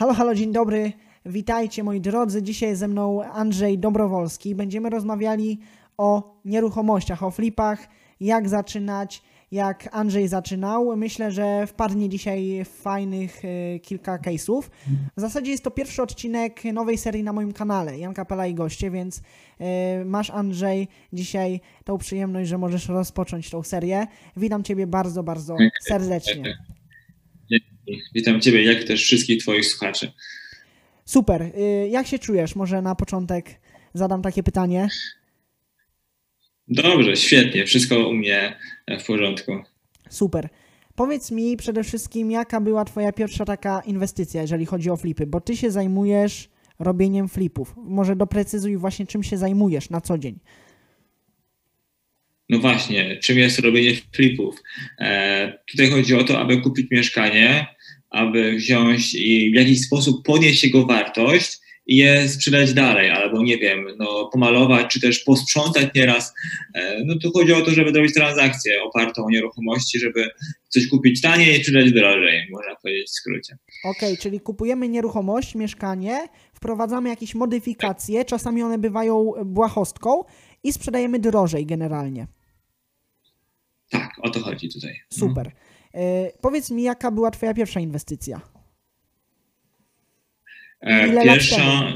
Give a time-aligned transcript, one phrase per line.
[0.00, 0.92] Halo, halo, dzień dobry.
[1.26, 2.42] Witajcie moi drodzy.
[2.42, 4.54] Dzisiaj ze mną Andrzej Dobrowolski.
[4.54, 5.60] Będziemy rozmawiali
[5.98, 7.88] o nieruchomościach, o flipach,
[8.20, 10.96] jak zaczynać, jak Andrzej zaczynał.
[10.96, 14.62] Myślę, że wpadnie dzisiaj fajnych y, kilka case'ów.
[15.16, 18.90] W zasadzie jest to pierwszy odcinek nowej serii na moim kanale, Jan Kapela i goście,
[18.90, 24.06] więc y, masz Andrzej dzisiaj tą przyjemność, że możesz rozpocząć tą serię.
[24.36, 26.58] Witam Ciebie bardzo, bardzo serdecznie.
[28.14, 30.12] Witam Ciebie, jak też wszystkich Twoich słuchaczy.
[31.04, 31.42] Super.
[31.42, 32.56] Y, jak się czujesz?
[32.56, 33.60] Może na początek
[33.94, 34.88] zadam takie pytanie.
[36.68, 37.66] Dobrze, świetnie.
[37.66, 38.56] Wszystko u mnie
[39.00, 39.52] w porządku.
[40.10, 40.48] Super.
[40.94, 45.40] Powiedz mi przede wszystkim, jaka była Twoja pierwsza taka inwestycja, jeżeli chodzi o flipy, bo
[45.40, 47.74] Ty się zajmujesz robieniem flipów.
[47.76, 50.38] Może doprecyzuj właśnie, czym się zajmujesz na co dzień.
[52.50, 54.62] No właśnie, czym jest robienie flipów?
[54.98, 57.66] E, tutaj chodzi o to, aby kupić mieszkanie,
[58.10, 63.58] aby wziąć i w jakiś sposób podnieść jego wartość i je sprzedać dalej, albo nie
[63.58, 66.32] wiem, no, pomalować, czy też posprzątać nieraz.
[66.74, 70.28] E, no tu chodzi o to, żeby zrobić transakcję opartą o nieruchomości, żeby
[70.68, 73.56] coś kupić taniej i sprzedać drożej, można powiedzieć w skrócie.
[73.84, 80.24] Okej, okay, czyli kupujemy nieruchomość, mieszkanie, wprowadzamy jakieś modyfikacje, czasami one bywają błahostką
[80.64, 82.26] i sprzedajemy drożej generalnie.
[83.90, 85.00] Tak, o to chodzi tutaj.
[85.10, 85.52] Super.
[85.94, 88.40] E, powiedz mi, jaka była Twoja pierwsza inwestycja?
[90.80, 91.92] E, Ile pierwsza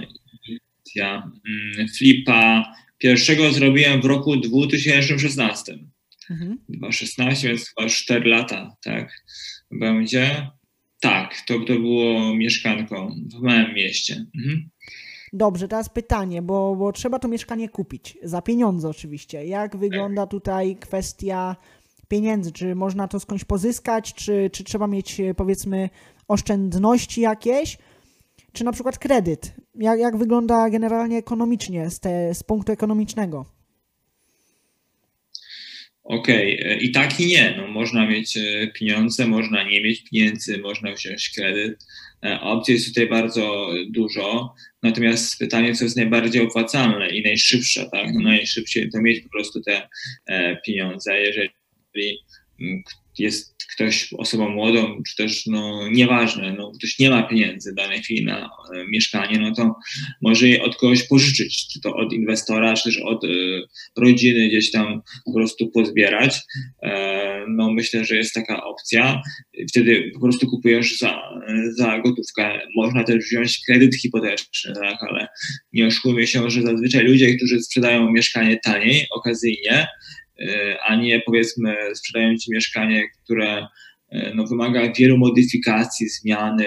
[0.48, 5.78] inwestycja mm, flipa pierwszego zrobiłem w roku 2016.
[6.30, 6.58] Mhm.
[6.68, 9.24] 2016, więc chyba 4 lata, tak?
[9.70, 10.50] Będzie.
[11.00, 14.26] Tak, to, to było mieszkanką w małym mieście.
[14.38, 14.70] Mhm.
[15.32, 18.18] Dobrze, teraz pytanie, bo, bo trzeba to mieszkanie kupić.
[18.22, 19.46] Za pieniądze oczywiście.
[19.46, 21.56] Jak wygląda tutaj kwestia
[22.14, 22.52] pieniędzy?
[22.52, 25.90] Czy można to skądś pozyskać, czy, czy trzeba mieć e, powiedzmy
[26.28, 27.78] oszczędności jakieś,
[28.52, 29.54] czy na przykład kredyt?
[29.74, 33.46] Jak, jak wygląda generalnie ekonomicznie z, te, z punktu ekonomicznego?
[36.04, 36.70] Okej, okay.
[36.70, 37.54] E, i tak i nie.
[37.56, 41.84] No, można mieć e, pieniądze, można nie mieć pieniędzy, można wziąć kredyt.
[42.40, 44.54] Opcji jest tutaj bardzo dużo.
[44.82, 48.06] Natomiast pytanie, co jest najbardziej opłacalne i najszybsze, tak?
[48.14, 49.88] No, najszybciej to mieć po prostu te
[50.66, 51.20] pieniądze.
[51.20, 51.48] Jeżeli
[51.94, 52.18] jeżeli
[52.60, 52.82] mm,
[53.18, 58.02] jest ktoś osobą młodą, czy też no, nieważne, no, ktoś nie ma pieniędzy w danej
[58.02, 59.74] chwili na e, mieszkanie, no to
[60.22, 63.28] może je od kogoś pożyczyć, czy to od inwestora, czy też od e,
[63.96, 66.40] rodziny gdzieś tam po prostu pozbierać.
[66.82, 69.22] E, no myślę, że jest taka opcja.
[69.68, 71.22] Wtedy po prostu kupujesz za,
[71.76, 72.60] za gotówkę.
[72.76, 75.28] Można też wziąć kredyt hipoteczny, tak, ale
[75.72, 79.86] nie oszukujmy się, że zazwyczaj ludzie, którzy sprzedają mieszkanie taniej, okazyjnie,
[80.86, 83.66] a nie powiedzmy sprzedają ci mieszkanie, które
[84.10, 86.66] e, no, wymaga wielu modyfikacji, zmiany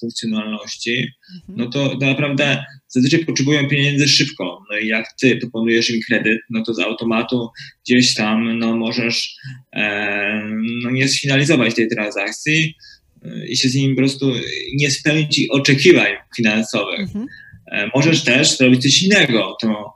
[0.00, 1.58] funkcjonalności, mhm.
[1.58, 4.62] no to, to naprawdę zazwyczaj potrzebują pieniędzy szybko.
[4.70, 7.48] No i jak ty proponujesz im kredyt, no to z automatu
[7.86, 9.36] gdzieś tam no, możesz
[9.72, 10.50] e,
[10.82, 12.74] no, nie sfinalizować tej transakcji
[13.24, 14.32] e, i się z nim po prostu
[14.74, 17.00] nie spełnić oczekiwań finansowych.
[17.00, 17.26] Mhm.
[17.72, 19.56] E, możesz też zrobić coś innego.
[19.60, 19.92] To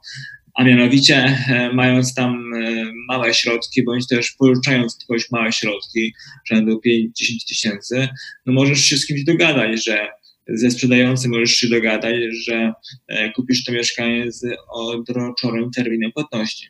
[0.54, 1.16] a mianowicie
[1.48, 6.14] e, mając tam e, małe środki, bądź też pożyczając kogoś małe środki,
[6.44, 7.10] rzędu 5-10
[7.48, 8.08] tysięcy,
[8.46, 10.08] no możesz się z kimś dogadać, że
[10.48, 12.72] ze sprzedającym możesz się dogadać, że
[13.08, 16.68] e, kupisz to mieszkanie z odroczonym terminem płatności.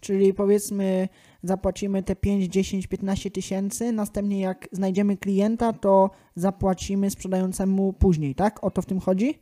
[0.00, 1.08] Czyli powiedzmy,
[1.42, 8.64] zapłacimy te 5, 10, 15 tysięcy, następnie jak znajdziemy klienta, to zapłacimy sprzedającemu później, tak?
[8.64, 9.38] O to w tym chodzi?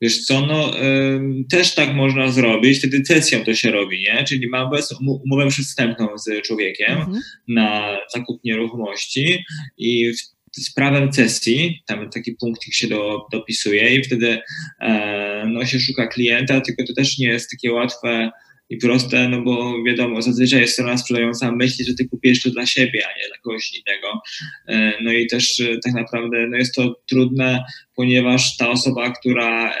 [0.00, 1.20] Wiesz co, no y,
[1.50, 4.24] też tak można zrobić, wtedy cesją to się robi, nie?
[4.24, 7.20] Czyli mamy umowę przystępną z człowiekiem mhm.
[7.48, 9.44] na zakup nieruchomości
[9.78, 10.12] i
[10.52, 14.38] z prawem cesji, tam taki punktik się do, dopisuje i wtedy
[14.80, 18.30] e, no, się szuka klienta, tylko to też nie jest takie łatwe
[18.70, 23.02] i proste, no bo wiadomo, zazwyczaj strona sprzedająca myśli, że ty kupisz to dla siebie,
[23.06, 24.22] a nie dla kogoś innego.
[24.68, 29.72] E, no i też e, tak naprawdę no jest to trudne, ponieważ ta osoba, która
[29.72, 29.74] e,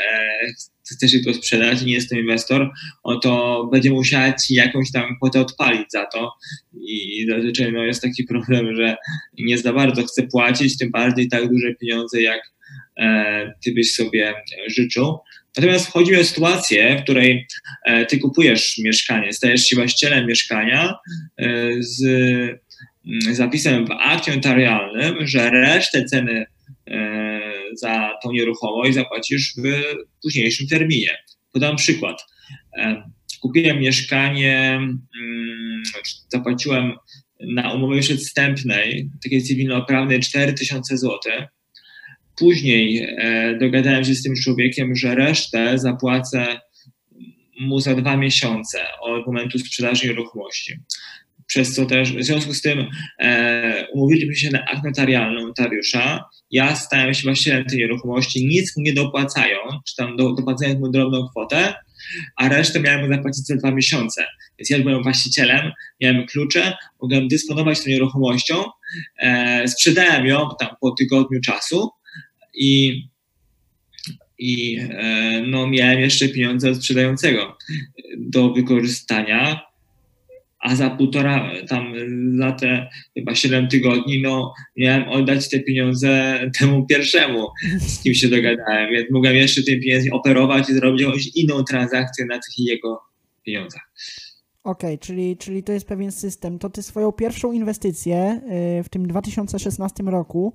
[0.92, 2.70] chce się to sprzedać i nie jest to inwestor,
[3.22, 6.32] to będzie musiała ci jakąś tam kwotę odpalić za to
[6.80, 8.96] i zazwyczaj no, jest taki problem, że
[9.38, 12.40] nie za bardzo chce płacić, tym bardziej tak duże pieniądze, jak
[13.64, 14.34] ty byś sobie
[14.66, 15.18] życzył.
[15.58, 17.46] Natomiast chodzi o sytuację, w której
[17.84, 20.94] e, ty kupujesz mieszkanie, stajesz się właścicielem mieszkania
[21.38, 26.46] e, z mm, zapisem w akcie notarialnym, że resztę ceny
[26.90, 27.40] e,
[27.74, 29.82] za tą nieruchomość zapłacisz w
[30.22, 31.18] późniejszym terminie.
[31.52, 32.24] Podam przykład.
[33.40, 34.80] Kupiłem mieszkanie,
[35.20, 35.82] mm,
[36.28, 36.92] zapłaciłem
[37.40, 41.18] na umowie przedstępnej, takiej cywilnoprawnej 4000 zł
[42.38, 46.60] później e, dogadałem się z tym człowiekiem, że resztę zapłacę
[47.60, 50.74] mu za dwa miesiące od momentu sprzedaży nieruchomości.
[51.46, 52.86] Przez co też, w związku z tym
[53.20, 56.24] e, umówiliśmy się na akt notarialny notariusza.
[56.50, 60.88] Ja stałem się właścicielem tej nieruchomości, nic mu nie dopłacając, czy tam do, dopłacając mu
[60.88, 61.74] drobną kwotę,
[62.36, 64.26] a resztę miałem zapłacić za dwa miesiące.
[64.58, 68.64] Więc ja byłem właścicielem, miałem klucze, mogłem dysponować tą nieruchomością,
[69.18, 71.90] e, sprzedałem ją tam po tygodniu czasu
[72.58, 73.02] i,
[74.38, 77.56] i e, no, miałem jeszcze pieniądze od sprzedającego
[78.18, 79.60] do wykorzystania,
[80.60, 81.92] a za półtora, tam
[82.38, 87.48] za te chyba 7 tygodni, no miałem oddać te pieniądze temu pierwszemu,
[87.80, 92.26] z kim się dogadałem, więc mogłem jeszcze tym pieniędzmi operować i zrobić jakąś inną transakcję
[92.26, 93.00] na tych jego
[93.44, 93.90] pieniądzach.
[94.64, 96.58] Okej, okay, czyli, czyli to jest pewien system.
[96.58, 98.40] To ty swoją pierwszą inwestycję
[98.80, 100.52] y, w tym 2016 roku,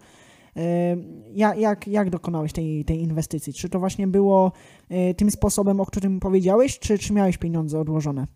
[1.34, 3.54] jak, jak, jak dokonałeś tej, tej inwestycji?
[3.54, 4.52] Czy to właśnie było
[4.92, 8.28] y, tym sposobem, o którym powiedziałeś, czy, czy miałeś pieniądze odłożone?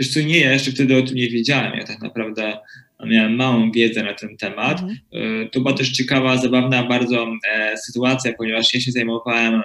[0.00, 1.78] Wiesz co, nie, ja jeszcze wtedy o tym nie wiedziałem.
[1.78, 2.58] Ja tak naprawdę
[3.06, 4.80] miałem małą wiedzę na ten temat.
[4.80, 5.50] Mhm.
[5.50, 9.62] To była też ciekawa, zabawna bardzo e, sytuacja, ponieważ ja się zajmowałem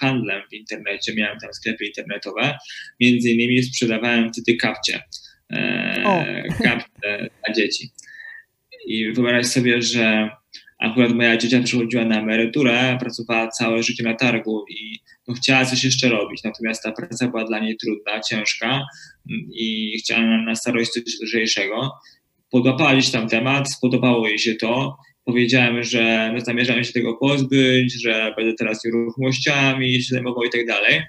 [0.00, 2.58] handlem w internecie, miałem tam sklepy internetowe,
[3.00, 5.02] między innymi sprzedawałem wtedy kapcie,
[5.50, 6.88] e, kapcie
[7.44, 7.90] dla dzieci.
[8.86, 10.30] I wyobraź sobie, że
[10.78, 14.98] akurat moja ciocia przychodziła na emeryturę, pracowała całe życie na targu i
[15.28, 18.82] no, chciała coś jeszcze robić, natomiast ta praca była dla niej trudna, ciężka
[19.52, 21.90] i chciała na starość coś lżejszego.
[22.50, 24.96] Podłapała gdzieś tam temat, spodobało jej się to,
[25.26, 30.66] powiedziałem, że no, zamierzam się tego pozbyć, że będę teraz nieruchomościami się zajmował i tak
[30.66, 31.02] dalej.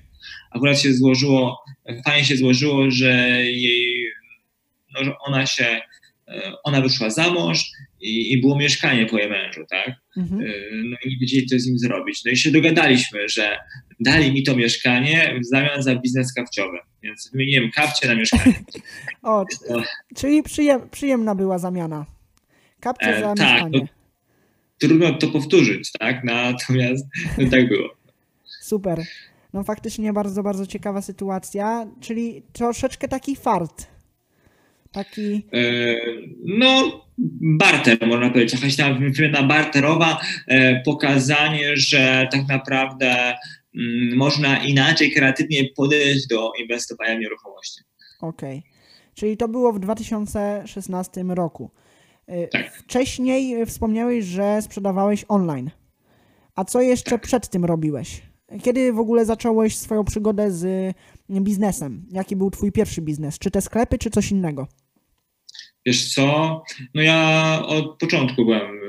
[0.51, 1.63] Akurat się złożyło,
[2.05, 4.07] fajnie się złożyło, że jej,
[4.93, 5.81] no, że ona się,
[6.63, 7.71] ona wyszła za mąż
[8.01, 9.91] i, i było mieszkanie po jej mężu, tak?
[10.17, 10.41] Mhm.
[10.89, 12.25] No i nie wiedzieli, co z nim zrobić.
[12.25, 13.57] No i się dogadaliśmy, że
[13.99, 16.77] dali mi to mieszkanie w zamian za biznes kapciowy.
[17.03, 18.63] Więc wymieniłem kapcie na mieszkanie.
[19.23, 19.45] o,
[20.15, 22.05] czyli przyjem, przyjemna była zamiana.
[22.79, 23.79] Kapcie e, za tak, mieszkanie.
[23.79, 23.87] No,
[24.77, 26.23] trudno to powtórzyć, tak?
[26.23, 27.05] Natomiast
[27.37, 27.89] no, tak było.
[28.61, 29.03] Super.
[29.53, 33.87] No faktycznie bardzo, bardzo ciekawa sytuacja, czyli troszeczkę taki fart.
[34.97, 35.47] Taki.
[35.53, 35.95] E,
[36.45, 37.01] no,
[37.41, 43.35] barter, można powiedzieć, jakaś tam wymiana barterowa, e, pokazanie, że tak naprawdę
[43.75, 47.81] mm, można inaczej kreatywnie podejść do inwestowania w nieruchomości.
[48.21, 48.57] Okej.
[48.57, 48.77] Okay.
[49.13, 51.71] Czyli to było w 2016 roku.
[52.29, 52.73] Y, tak.
[52.73, 55.71] Wcześniej wspomniałeś, że sprzedawałeś online.
[56.55, 57.21] A co jeszcze tak.
[57.21, 58.21] przed tym robiłeś?
[58.63, 60.95] Kiedy w ogóle zacząłeś swoją przygodę z
[61.29, 62.05] biznesem?
[62.11, 63.39] Jaki był twój pierwszy biznes?
[63.39, 64.67] Czy te sklepy, czy coś innego?
[65.87, 66.63] Wiesz co,
[66.93, 68.79] no ja od początku byłem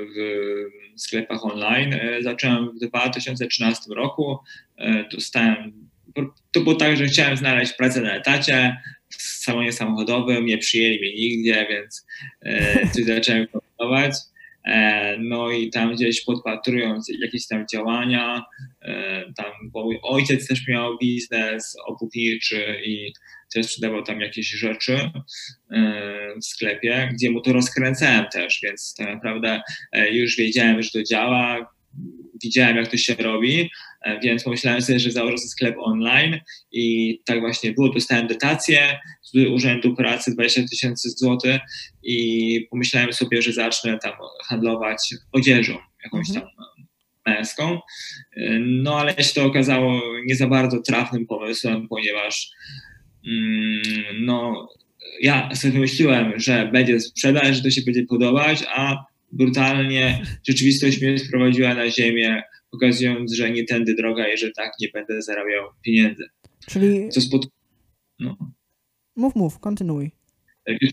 [0.97, 1.93] w sklepach online.
[1.93, 4.37] E, zacząłem w 2013 roku.
[4.77, 5.89] E, dostałem,
[6.51, 8.77] to było tak, że chciałem znaleźć pracę na etacie
[9.09, 12.05] w salonie samochodowym, nie przyjęli mnie nigdzie, więc
[12.41, 14.15] e, coś zacząłem kombinować.
[14.69, 18.43] E, no i tam gdzieś podpatrując jakieś tam działania,
[18.81, 23.13] e, tam, bo mój ojciec też miał biznes obuwniczy i
[23.53, 25.11] też sprzedawał tam jakieś rzeczy
[25.71, 29.61] e, w sklepie, gdzie mu to rozkręcałem też, więc tak naprawdę
[30.11, 31.71] już wiedziałem, że to działa,
[32.43, 33.69] widziałem jak to się robi,
[34.01, 36.39] E, więc pomyślałem sobie, że założę sobie sklep online
[36.71, 37.89] i tak właśnie było.
[37.89, 41.61] Dostałem dotację z Urzędu Pracy 20 tysięcy złotych
[42.03, 44.13] i pomyślałem sobie, że zacznę tam
[44.47, 46.45] handlować odzieżą, jakąś mhm.
[46.45, 46.85] tam
[47.33, 47.79] męską.
[48.37, 52.51] E, no ale się to okazało nie za bardzo trafnym pomysłem, ponieważ
[53.27, 53.81] mm,
[54.25, 54.67] no,
[55.21, 61.19] ja sobie wymyśliłem, że będzie sprzedaż, że to się będzie podobać, a brutalnie rzeczywistość mnie
[61.19, 66.23] sprowadziła na ziemię pokazując, że nie tędy droga i że tak nie będę zarabiał pieniędzy.
[66.67, 67.09] Czyli...
[67.09, 67.47] Co spod...
[68.19, 68.37] no.
[69.15, 70.11] Mów, mów, kontynuuj.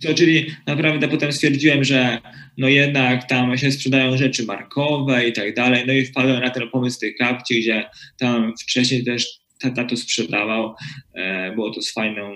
[0.02, 2.18] To, czyli naprawdę potem stwierdziłem, że
[2.58, 6.70] no jednak tam się sprzedają rzeczy markowe i tak dalej, no i wpadłem na ten
[6.70, 7.84] pomysł tych kapci, gdzie
[8.18, 10.74] tam wcześniej też tata to sprzedawał,
[11.14, 12.32] e, było to z fajną,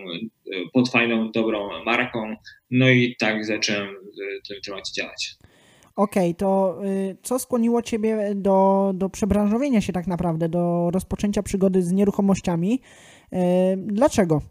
[0.73, 2.37] pod fajną, dobrą marką,
[2.71, 5.35] no i tak zacząłem w tym temacie działać.
[6.01, 11.43] Okej, okay, to y, co skłoniło Ciebie do, do przebranżowienia się tak naprawdę, do rozpoczęcia
[11.43, 12.81] przygody z nieruchomościami?
[13.33, 13.37] Y,
[13.77, 14.43] dlaczego?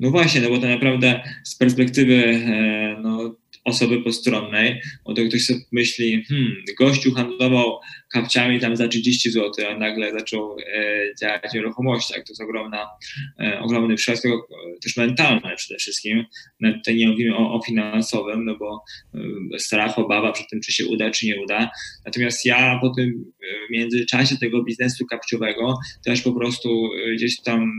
[0.00, 5.46] No właśnie, no bo to naprawdę z perspektywy e, no, osoby postronnej, bo to ktoś
[5.46, 7.80] sobie myśli, hmm, gościu handlował
[8.12, 10.56] kapciami tam za 30 zł, a nagle zaczął
[11.20, 12.16] działać w nieruchomościach.
[12.16, 12.88] To jest ogromna,
[13.60, 14.48] ogromny przeskok,
[14.82, 16.24] też mentalny przede wszystkim.
[16.74, 18.84] Tutaj nie mówimy o, o finansowym, no bo
[19.58, 21.70] strach, obawa przed tym, czy się uda, czy nie uda.
[22.04, 23.32] Natomiast ja po tym
[23.68, 27.70] w międzyczasie tego biznesu kapciowego też po prostu gdzieś tam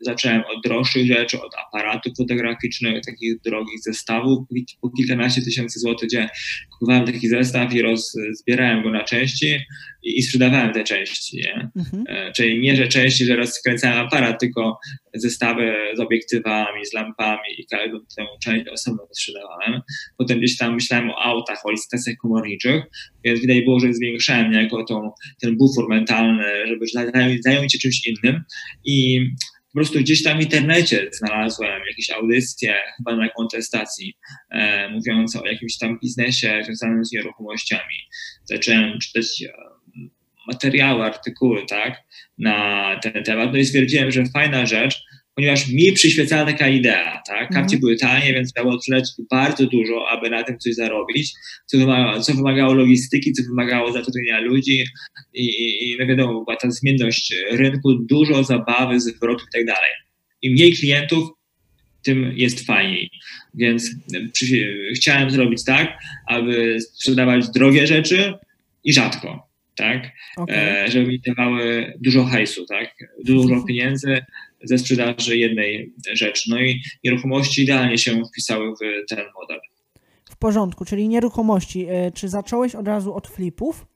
[0.00, 4.48] zacząłem od droższych rzeczy, od aparatów fotograficznych, takich drogich zestawów
[4.80, 6.28] po kilkanaście tysięcy złotych, gdzie
[6.72, 9.56] kupowałem taki zestaw i rozbierałem go na części
[10.16, 11.36] i, sprzedawałem te części.
[11.36, 11.70] Nie?
[11.76, 12.04] Mhm.
[12.08, 14.78] E, czyli nie, że części, że rozkręcałem aparat, tylko
[15.14, 19.80] zestawy z obiektywami, z lampami i każdą tę część osobno sprzedawałem.
[20.18, 22.82] Potem gdzieś tam myślałem o autach, o licytacjach komorniczych,
[23.24, 25.10] więc widać było, że zwiększałem jako tą,
[25.40, 28.42] ten bufor mentalny, żeby zająć, zająć się czymś innym
[28.84, 29.20] i
[29.72, 34.14] po prostu gdzieś tam w internecie znalazłem jakieś audycje, chyba na kontestacji,
[34.50, 37.94] e, mówiące o jakimś tam biznesie związanym z nieruchomościami.
[38.44, 39.52] Zacząłem czytać e,
[40.48, 42.02] materiały, artykuły, tak,
[42.38, 45.02] na ten temat, no i stwierdziłem, że fajna rzecz,
[45.38, 47.48] ponieważ mi przyświecała taka idea, tak?
[47.48, 47.80] Kapcie mhm.
[47.80, 51.32] były tanie, więc trzeba tyle bardzo dużo, aby na tym coś zarobić,
[51.66, 54.84] co wymagało, co wymagało logistyki, co wymagało zatrudnienia ludzi
[55.34, 59.90] i, i, i no wiadomo, była ta zmienność rynku, dużo zabawy, zwrotów i tak dalej.
[60.42, 61.28] Im mniej klientów,
[62.02, 63.10] tym jest fajniej.
[63.54, 63.90] Więc
[64.32, 68.34] przy, chciałem zrobić tak, aby sprzedawać drogie rzeczy
[68.84, 69.47] i rzadko
[69.78, 70.12] tak?
[70.36, 70.56] Okay.
[70.56, 72.94] E, żeby mi dawały dużo hajsu, tak?
[73.24, 74.24] Dużo pieniędzy
[74.62, 76.50] ze sprzedaży jednej rzeczy.
[76.50, 79.60] No i nieruchomości idealnie się wpisały w ten model.
[80.30, 81.86] W porządku, czyli nieruchomości.
[81.88, 83.86] E, czy zacząłeś od razu od flipów?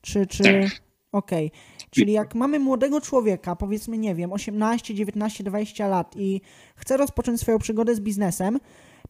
[0.00, 0.42] Czy, czy...
[0.42, 0.82] Tak.
[1.12, 1.46] Okej.
[1.46, 1.88] Okay.
[1.90, 6.40] Czyli jak mamy młodego człowieka, powiedzmy, nie wiem, 18, 19, 20 lat i
[6.76, 8.58] chce rozpocząć swoją przygodę z biznesem,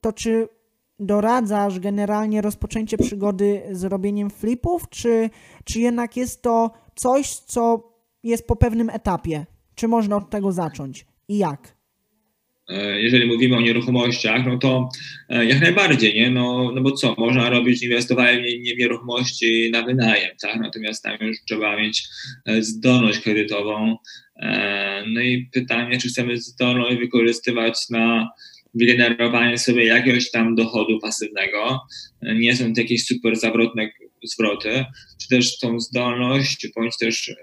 [0.00, 0.48] to czy
[0.98, 5.30] doradzasz generalnie rozpoczęcie przygody z robieniem flipów, czy,
[5.64, 9.46] czy jednak jest to coś, co jest po pewnym etapie?
[9.74, 11.82] Czy można od tego zacząć i jak?
[12.68, 14.88] E, jeżeli mówimy o nieruchomościach, no to
[15.28, 16.30] e, jak najbardziej, nie?
[16.30, 18.42] No, no bo co, można robić inwestowanie
[18.74, 20.60] w nieruchomości na wynajem, tak?
[20.60, 22.04] Natomiast tam już trzeba mieć
[22.46, 23.96] e, zdolność kredytową.
[25.06, 28.30] No i pytanie, czy chcemy zdolność wykorzystywać na
[28.74, 31.80] wygenerowanie sobie jakiegoś tam dochodu pasywnego.
[32.22, 33.90] Nie są to jakieś super zawrotne
[34.24, 34.84] zwroty,
[35.22, 37.34] czy też tą zdolność, bądź też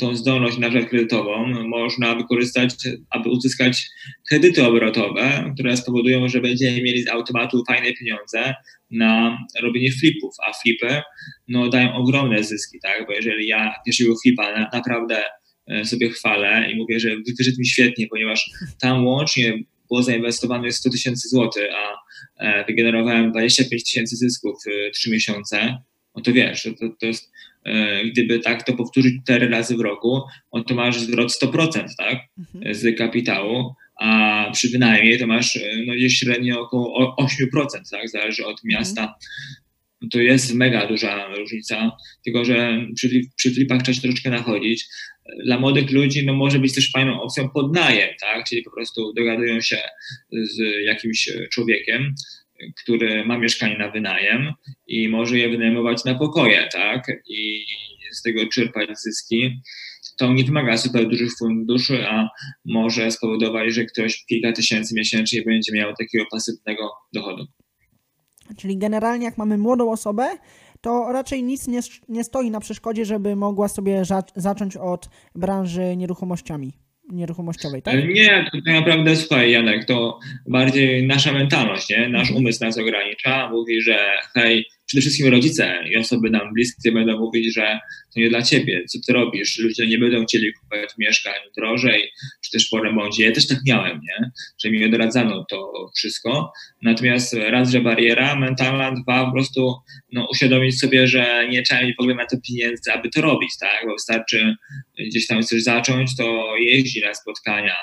[0.00, 2.74] tą zdolność na kredytową można wykorzystać,
[3.10, 3.86] aby uzyskać
[4.28, 8.54] kredyty obrotowe, które spowodują, że będziemy mieli z automatu fajne pieniądze
[8.90, 11.02] na robienie flipów, a flipy
[11.48, 13.06] no, dają ogromne zyski, tak?
[13.06, 15.22] bo jeżeli ja pierwszego flipa na, naprawdę
[15.66, 19.58] e, sobie chwalę i mówię, że wyszedł mi świetnie, ponieważ tam łącznie
[19.88, 21.96] było zainwestowane 100 tysięcy złotych, a
[22.44, 25.78] e, wygenerowałem 25 tysięcy zysków w 3 miesiące,
[26.16, 27.30] no to wiesz, to, to jest
[27.68, 32.18] E, gdyby tak to powtórzyć cztery razy w roku, no to masz zwrot 100% tak,
[32.38, 32.74] mhm.
[32.74, 38.64] z kapitału, a przy wynajmie to masz e, no, średnio około 8%, tak, zależy od
[38.64, 39.14] miasta.
[40.12, 44.84] To jest mega duża różnica, tylko że przy, przy flipach trzeba się troszeczkę nachodzić.
[45.44, 48.44] Dla młodych ludzi no, może być też fajną opcją podnajem, tak?
[48.44, 49.78] czyli po prostu dogadują się
[50.32, 52.14] z jakimś człowiekiem,
[52.82, 54.52] który ma mieszkanie na wynajem
[54.86, 57.06] i może je wynajmować na pokoje, tak?
[57.28, 57.64] I
[58.12, 59.60] z tego czerpać zyski.
[60.18, 62.28] To nie wymaga super dużych funduszy, a
[62.64, 67.46] może spowodować, że ktoś kilka tysięcy miesięcznie będzie miał takiego pasywnego dochodu.
[68.56, 70.28] Czyli generalnie, jak mamy młodą osobę,
[70.80, 74.02] to raczej nic nie, nie stoi na przeszkodzie, żeby mogła sobie
[74.36, 76.72] zacząć od branży nieruchomościami
[77.12, 77.94] nieruchomościowej, tak?
[78.08, 82.08] Nie, to, naprawdę, słuchaj Janek, to bardziej nasza mentalność, nie?
[82.08, 82.36] Nasz mhm.
[82.38, 83.98] umysł nas ogranicza, mówi, że
[84.34, 87.78] hej, przede wszystkim rodzice i osoby nam bliskie będą mówić, że
[88.14, 92.10] to nie dla ciebie, co ty robisz, ludzie nie będą chcieli kupować mieszkań drożej,
[92.44, 93.24] czy też po remoncie.
[93.24, 94.30] Ja też tak miałem, nie?
[94.64, 96.52] że mi odradzano to wszystko.
[96.82, 99.74] Natomiast raz, że bariera mentalna, dwa, po prostu
[100.12, 103.50] no, uświadomić sobie, że nie trzeba mieć w ogóle na to pieniędzy, aby to robić,
[103.60, 103.86] tak?
[103.86, 104.54] bo wystarczy
[104.98, 107.74] gdzieś tam coś zacząć, to jeździ na spotkania,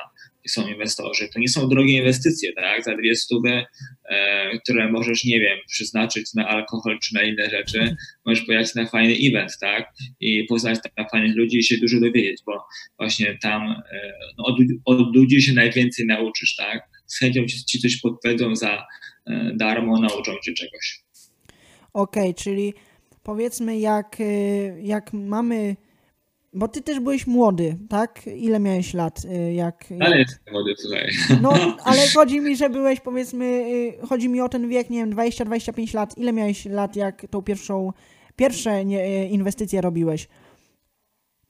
[0.47, 1.29] są inwestorzy.
[1.33, 2.83] To nie są drogie inwestycje, tak?
[2.83, 3.65] Za dwie stówy,
[4.09, 8.85] e, które możesz, nie wiem, przeznaczyć na alkohol czy na inne rzeczy, możesz pojechać na
[8.85, 9.93] fajny event, tak?
[10.19, 12.63] I poznać tam fajnych ludzi i się dużo dowiedzieć, bo
[12.97, 13.61] właśnie tam
[13.91, 16.89] e, no, od, od, ludzi się najwięcej nauczysz, tak?
[17.05, 18.87] Z chęcią ci, ci coś podpowiedzą za
[19.27, 20.99] e, darmo, nauczą cię czegoś.
[21.93, 22.73] Okej, okay, czyli
[23.23, 24.25] powiedzmy, jak, e,
[24.81, 25.75] jak mamy
[26.55, 28.21] bo ty też byłeś młody, tak?
[28.35, 29.25] Ile miałeś lat?
[29.25, 31.09] Y, jak, ale jestem młody, słuchaj.
[31.41, 31.53] No,
[31.89, 35.95] ale chodzi mi, że byłeś powiedzmy, y, chodzi mi o ten wiek, nie wiem, 20-25
[35.95, 36.17] lat.
[36.17, 37.91] Ile miałeś lat, jak tą pierwszą,
[38.35, 40.27] pierwsze nie, inwestycje robiłeś?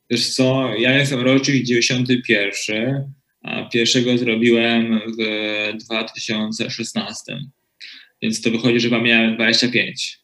[0.09, 7.37] Wiesz co, ja jestem rocznik 91, a pierwszego zrobiłem w 2016.
[8.21, 10.19] Więc to wychodzi, że miałem 25.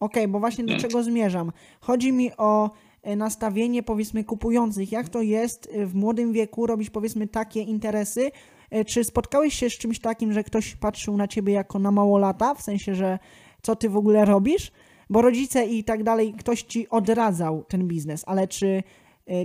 [0.00, 0.76] Okej, okay, bo właśnie tak.
[0.76, 1.52] do czego zmierzam?
[1.80, 2.70] Chodzi mi o
[3.16, 4.92] nastawienie powiedzmy kupujących.
[4.92, 8.30] Jak to jest e, w młodym wieku robić powiedzmy takie interesy?
[8.70, 12.18] E, czy spotkałeś się z czymś takim, że ktoś patrzył na ciebie jako na mało
[12.18, 13.18] lata, w sensie, że
[13.62, 14.72] co ty w ogóle robisz?
[15.10, 18.82] Bo rodzice i tak dalej, ktoś ci odradzał ten biznes, ale czy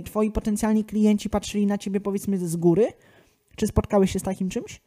[0.04, 2.86] twoi potencjalni klienci patrzyli na ciebie powiedzmy z góry?
[3.56, 4.80] Czy spotkałeś się z takim czymś?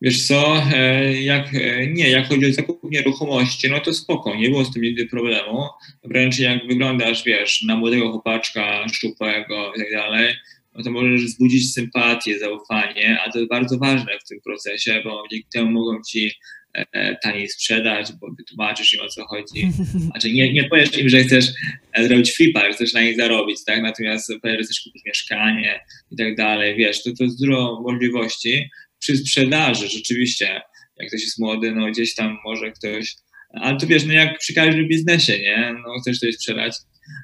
[0.00, 4.48] Wiesz co, e, jak, e, nie, jak chodzi o zakup nieruchomości, no to spoko, nie
[4.48, 5.64] było z tym nigdy problemu.
[6.04, 10.34] Wręcz jak wyglądasz, wiesz, na młodego chłopaczka, szczupłego i tak dalej,
[10.74, 15.22] no to możesz wzbudzić sympatię, zaufanie, a to jest bardzo ważne w tym procesie, bo
[15.30, 16.32] dzięki temu mogą ci
[16.72, 19.70] e, taniej sprzedać, bo wytłumaczysz im o co chodzi.
[20.10, 21.46] Znaczy nie, nie powiesz im, że chcesz
[21.98, 23.82] zrobić flipa, że chcesz na nich zarobić, tak?
[23.82, 28.70] Natomiast powiesz, że chcesz kupić mieszkanie i tak dalej, wiesz, to, to jest dużo możliwości,
[29.06, 30.60] przy sprzedaży rzeczywiście,
[30.96, 33.14] jak ktoś jest młody, no gdzieś tam może ktoś,
[33.50, 36.76] ale to wiesz, no jak przy każdym biznesie, nie, no chcesz coś sprzedać,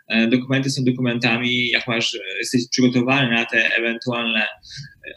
[0.09, 4.47] e, dokumenty są dokumentami, jak masz, jesteś przygotowany na te ewentualne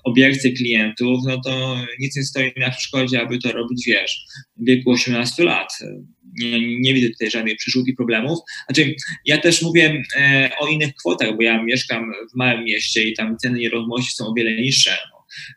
[0.03, 4.25] obiekcje klientów, no to nic nie stoi na przeszkodzie, aby to robić, wiesz,
[4.57, 5.69] w wieku 18 lat.
[6.41, 8.39] Nie, nie widzę tutaj żadnych przyszłych i problemów.
[8.67, 8.95] Znaczy,
[9.25, 13.37] ja też mówię e, o innych kwotach, bo ja mieszkam w małym mieście i tam
[13.37, 14.97] ceny nieruchomości są o wiele niższe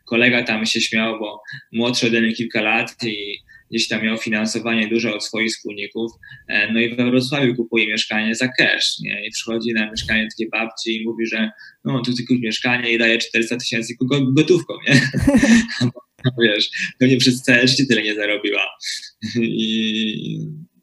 [0.05, 3.37] kolega tam się śmiał, bo młodszy ode mnie kilka lat i
[3.71, 6.11] gdzieś tam miał finansowanie duże od swoich wspólników,
[6.47, 9.27] e, no i we Wrocławiu kupuje mieszkanie za cash, nie?
[9.27, 11.51] I przychodzi na mieszkanie takiej babci i mówi, że
[11.85, 13.93] no tu tylko mieszkanie i daje 400 tysięcy
[14.33, 15.01] gotówką, nie?
[16.43, 16.69] Wiesz,
[16.99, 18.61] pewnie przez całe życie tyle nie zarobiła.
[19.41, 20.39] I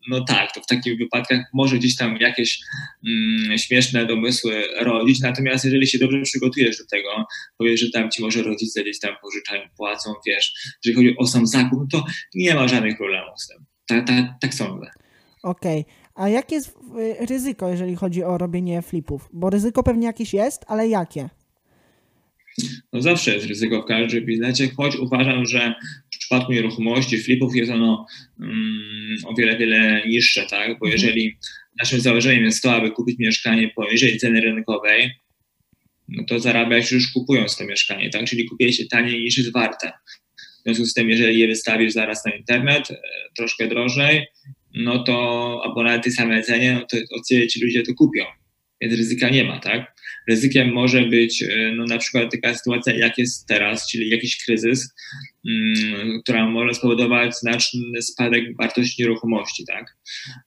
[0.09, 2.61] no tak, to w takich wypadkach może gdzieś tam jakieś
[3.07, 7.27] mm, śmieszne domysły rodzić, natomiast jeżeli się dobrze przygotujesz do tego,
[7.59, 11.47] powiesz, że tam ci może rodzice gdzieś tam pożyczają, płacą, wiesz, jeżeli chodzi o sam
[11.47, 13.65] zakup, to nie ma żadnych problemów z tym.
[13.87, 14.91] Tak, tak, tak sądzę.
[15.43, 15.95] Okej, okay.
[16.15, 16.77] a jakie jest
[17.23, 19.29] y, ryzyko, jeżeli chodzi o robienie flipów?
[19.33, 21.29] Bo ryzyko pewnie jakieś jest, ale jakie?
[22.93, 25.75] No zawsze jest ryzyko w każdym biznesie, choć uważam, że
[26.27, 28.07] przypadku nieruchomości, flipów jest ono
[28.41, 30.69] um, o wiele, wiele niższe, tak?
[30.69, 30.93] Bo mhm.
[30.93, 31.37] jeżeli
[31.81, 35.11] naszym założeniem jest to, aby kupić mieszkanie poniżej ceny rynkowej,
[36.09, 38.25] no to zarabiać już kupując to mieszkanie, tak?
[38.25, 39.93] Czyli kupuje się taniej niż jest warte.
[40.37, 42.97] W związku z tym, jeżeli je wystawisz zaraz na internet, e,
[43.37, 44.27] troszkę drożej,
[44.75, 48.25] no to albo na tej samej cenie, no to od ci ludzie to kupią.
[48.81, 49.97] Więc ryzyka nie ma, tak?
[50.29, 54.95] Ryzykiem może być e, no, na przykład taka sytuacja, jak jest teraz, czyli jakiś kryzys,
[55.45, 59.65] um, która może spowodować znaczny spadek wartości nieruchomości.
[59.67, 59.97] Tak?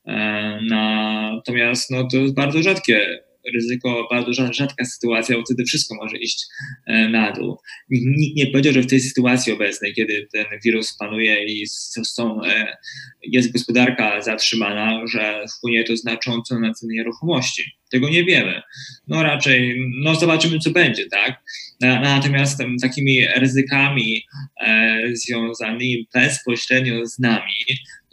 [0.08, 6.18] E, natomiast no, to jest bardzo rzadkie ryzyko, bardzo rzadka sytuacja, bo wtedy wszystko może
[6.18, 6.46] iść
[6.88, 7.58] e, na dół.
[7.90, 11.68] Nikt nie powiedział, że w tej sytuacji obecnej, kiedy ten wirus panuje i
[12.04, 12.78] są, e,
[13.22, 17.64] jest gospodarka zatrzymana, że wpłynie to znacząco na ceny nieruchomości.
[17.92, 18.62] Tego nie wiemy.
[19.08, 21.44] No raczej, no zobaczymy, co będzie, tak?
[21.82, 24.24] Natomiast takimi ryzykami
[24.62, 27.54] e, związanymi bezpośrednio z nami,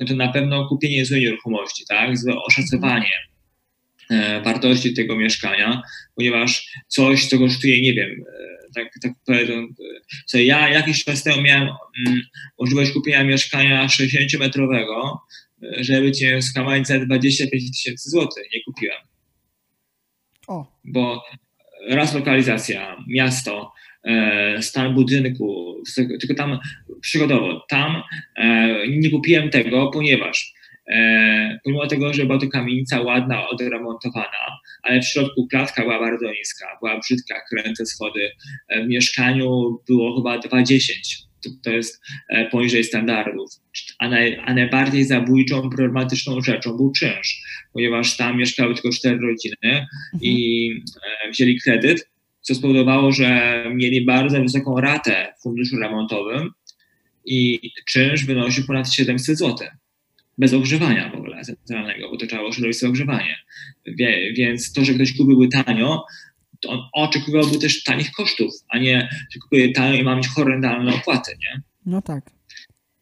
[0.01, 2.19] no to na pewno kupienie złej nieruchomości, tak?
[2.19, 3.11] Złe oszacowanie
[4.45, 5.83] wartości tego mieszkania,
[6.15, 9.75] ponieważ coś, co kosztuje, nie wiem, e, tak, tak powiem,
[10.27, 11.69] co ja jakiś czas temu miałem
[12.07, 12.21] mm,
[12.59, 15.19] możliwość kupienia mieszkania 60-metrowego,
[15.63, 18.45] e, żeby cię skamać za 25 tysięcy złotych.
[18.55, 18.99] Nie kupiłem.
[20.49, 20.67] O.
[20.85, 21.25] Bo
[21.89, 23.73] raz lokalizacja, miasto,
[24.61, 25.83] stan budynku,
[26.21, 26.59] tylko tam
[27.01, 28.03] przygodowo, tam
[28.89, 30.56] nie kupiłem tego, ponieważ E,
[31.65, 36.67] pomimo tego, że była to kamienica ładna, odremontowana, ale w środku klatka była bardzo niska,
[36.81, 38.31] była brzydka, kręte schody.
[38.69, 40.83] E, w mieszkaniu było chyba 2,10.
[41.45, 43.51] To, to jest e, poniżej standardów.
[43.99, 49.57] A, naj, a najbardziej zabójczą, problematyczną rzeczą był czynsz, ponieważ tam mieszkały tylko cztery rodziny
[49.63, 49.87] mhm.
[50.23, 50.71] i
[51.31, 56.51] wzięli kredyt, co spowodowało, że mieli bardzo wysoką ratę w funduszu remontowym
[57.25, 59.69] i czynsz wynosił ponad 700 zł
[60.39, 63.37] bez ogrzewania w ogóle centralnego, bo to trzeba było środowisko sobie ogrzewanie.
[63.87, 66.05] Wie, więc to, że ktoś kupiłby tanio,
[66.61, 70.95] to on oczekiwałby też tanich kosztów, a nie, że kupuje tanio i ma mieć horrendalne
[70.95, 71.61] opłaty, nie?
[71.87, 72.31] No tak.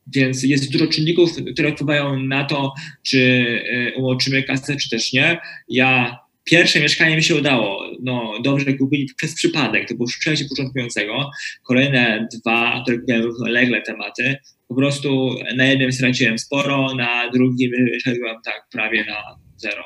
[0.07, 5.39] Więc jest dużo czynników, które wpływają na to, czy y, umoczymy kasę, czy też nie.
[5.69, 11.31] Ja pierwsze mieszkanie mi się udało, no dobrze kupić przez przypadek, to było szczęście początkującego.
[11.63, 14.37] Kolejne dwa, które kupiłem równolegle tematy,
[14.69, 19.83] po prostu na jednym straciłem sporo, na drugim wyszedłem tak prawie na zero.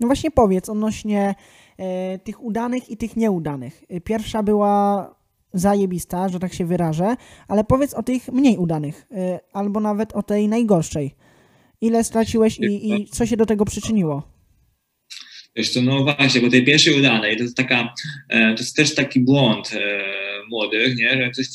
[0.00, 1.34] No właśnie powiedz odnośnie
[1.78, 3.84] e, tych udanych i tych nieudanych.
[4.04, 5.14] Pierwsza była
[5.52, 7.16] zajebista, że tak się wyrażę,
[7.48, 11.14] ale powiedz o tych mniej udanych, e, albo nawet o tej najgorszej.
[11.80, 14.22] Ile straciłeś i, i co się do tego przyczyniło?
[15.56, 17.94] Wiesz co, no właśnie, bo tej pierwszej udanej to jest taka,
[18.28, 19.70] e, to jest też taki błąd
[20.50, 21.46] młodych, nie, że coś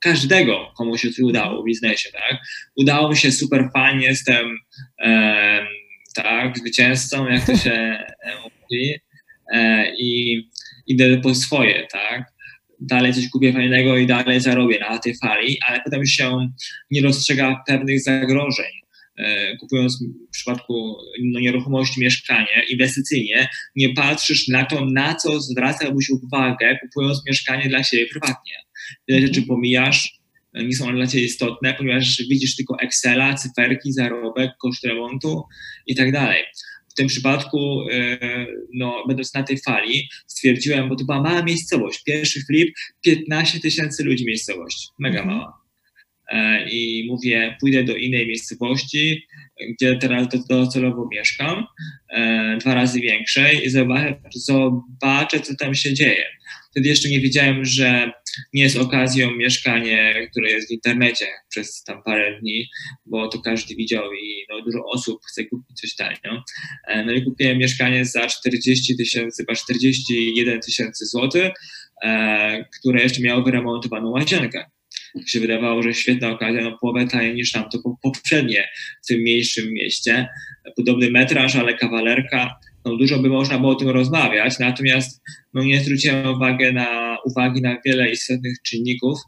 [0.00, 2.38] każdego, komu się coś udało w biznesie, tak,
[2.76, 4.58] udało mi się super fajnie, jestem
[5.02, 5.66] e,
[6.14, 7.98] tak, zwycięzcą, jak to się
[8.44, 8.94] mówi
[9.52, 10.40] e, i
[10.86, 12.32] idę po swoje, tak,
[12.80, 16.50] dalej coś kupię fajnego i dalej zarobię na tej fali, ale potem się
[16.90, 18.80] nie dostrzega pewnych zagrożeń,
[19.20, 26.10] E, kupując w przypadku no, nieruchomości mieszkanie inwestycyjnie, nie patrzysz na to, na co zwracałbyś
[26.10, 28.52] uwagę, kupując mieszkanie dla siebie prywatnie.
[29.08, 29.34] Wiele mhm.
[29.34, 30.20] rzeczy pomijasz,
[30.54, 35.42] e, nie są one dla Ciebie istotne, ponieważ widzisz tylko Excela, cyferki, zarobek, koszt remontu
[35.86, 36.44] i tak dalej.
[36.90, 38.18] W tym przypadku, e,
[38.74, 42.02] no, będąc na tej fali, stwierdziłem, bo to była mała miejscowość.
[42.04, 44.88] Pierwszy flip, 15 tysięcy ludzi miejscowość.
[44.98, 45.36] Mega mhm.
[45.36, 45.60] mała.
[46.32, 49.26] E, i mówię, pójdę do innej miejscowości,
[49.68, 51.64] gdzie teraz docelowo mieszkam,
[52.60, 56.24] dwa razy większej i zobaczę, zobaczę, co tam się dzieje.
[56.70, 58.12] Wtedy jeszcze nie wiedziałem, że
[58.52, 62.66] nie jest okazją mieszkanie, które jest w internecie przez tam parę dni,
[63.06, 66.42] bo to każdy widział i no, dużo osób chce kupić coś tanio.
[66.86, 71.50] E, no i kupiłem mieszkanie za 40 tysięcy, chyba 41 tysięcy złotych,
[72.80, 74.64] które jeszcze miało wyremontowaną łazienkę
[75.26, 78.68] się wydawało, że świetna okazja, no połowę taniej niż tam to poprzednie
[79.04, 80.28] w tym mniejszym mieście.
[80.76, 85.22] Podobny metraż, ale kawalerka, no dużo by można było o tym rozmawiać, natomiast
[85.54, 89.18] no nie zwróciłem uwagi na, uwagi na wiele istotnych czynników,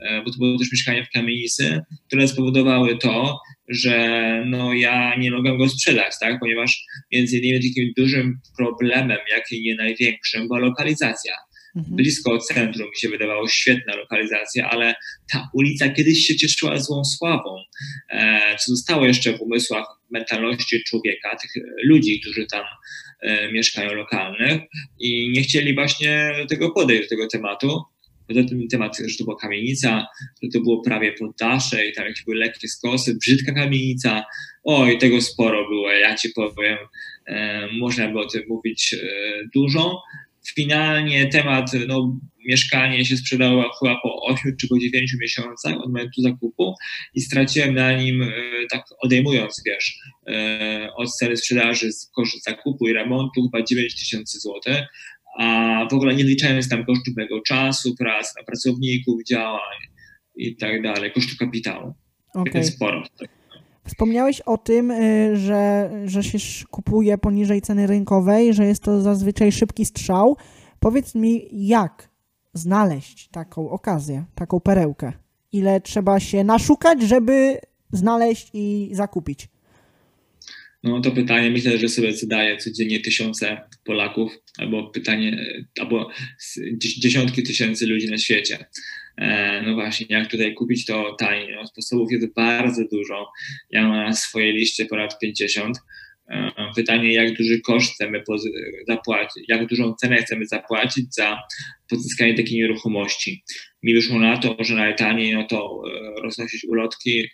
[0.00, 5.30] e, bo to było też mieszkanie w kamienicy, które spowodowały to, że no ja nie
[5.30, 6.40] mogłem go sprzedać, tak?
[6.40, 11.32] ponieważ między innymi takim dużym problemem, jak i nie największym, była lokalizacja
[11.76, 11.96] Mhm.
[11.96, 14.94] blisko centrum, mi się wydawało świetna lokalizacja, ale
[15.32, 17.56] ta ulica kiedyś się cieszyła złą sławą,
[18.10, 21.50] e, co zostało jeszcze w umysłach, mentalności człowieka, tych
[21.84, 22.64] ludzi, którzy tam
[23.20, 24.60] e, mieszkają lokalnych
[25.00, 27.82] i nie chcieli właśnie do tego podejść, do tego tematu.
[28.28, 30.06] Poza tym temat, że to była kamienica,
[30.42, 34.24] że to było prawie poddasze i tam jakieś były lekkie skosy, brzydka kamienica.
[34.64, 36.78] Oj, tego sporo było, ja ci powiem.
[37.26, 38.96] E, można by o tym mówić
[39.54, 40.02] dużo,
[40.54, 46.22] Finalnie temat, no, mieszkanie się sprzedało chyba po 8 czy po 9 miesiącach od momentu
[46.22, 46.74] zakupu
[47.14, 48.32] i straciłem na nim, e,
[48.70, 49.98] tak odejmując, wiesz,
[50.28, 54.86] e, od ceny sprzedaży, koszt zakupu i remontu chyba 9 tysięcy złotych,
[55.38, 59.78] a w ogóle nie liczając tam kosztów mego czasu, prac na pracowników, działań
[60.36, 61.94] i tak dalej, kosztu kapitału.
[62.34, 62.52] Okay.
[62.54, 63.02] Więc sporo.
[63.90, 66.38] Wspomniałeś o tym, y, że, że się
[66.70, 70.36] kupuje poniżej ceny rynkowej, że jest to zazwyczaj szybki strzał.
[70.80, 72.08] Powiedz mi, jak
[72.54, 75.12] znaleźć taką okazję, taką perełkę?
[75.52, 77.58] Ile trzeba się naszukać, żeby
[77.92, 79.48] znaleźć i zakupić?
[80.82, 85.46] No to pytanie myślę, że sobie zadaje codziennie tysiące Polaków, albo pytanie,
[85.80, 86.10] albo
[86.78, 88.66] dziesiątki tysięcy ludzi na świecie.
[89.20, 91.66] E, no właśnie, jak tutaj kupić to taniej?
[91.66, 93.32] Sposobów jest bardzo dużo.
[93.70, 95.78] Ja mam na swojej liście ponad 50.
[96.28, 98.22] E, pytanie, jak duży koszt chcemy
[98.88, 101.38] zapłacić, jak dużą cenę chcemy zapłacić za
[101.88, 103.44] pozyskanie takiej nieruchomości.
[103.82, 107.28] Mi wyszło na to, że najtaniej no to e, roznosić ulotki,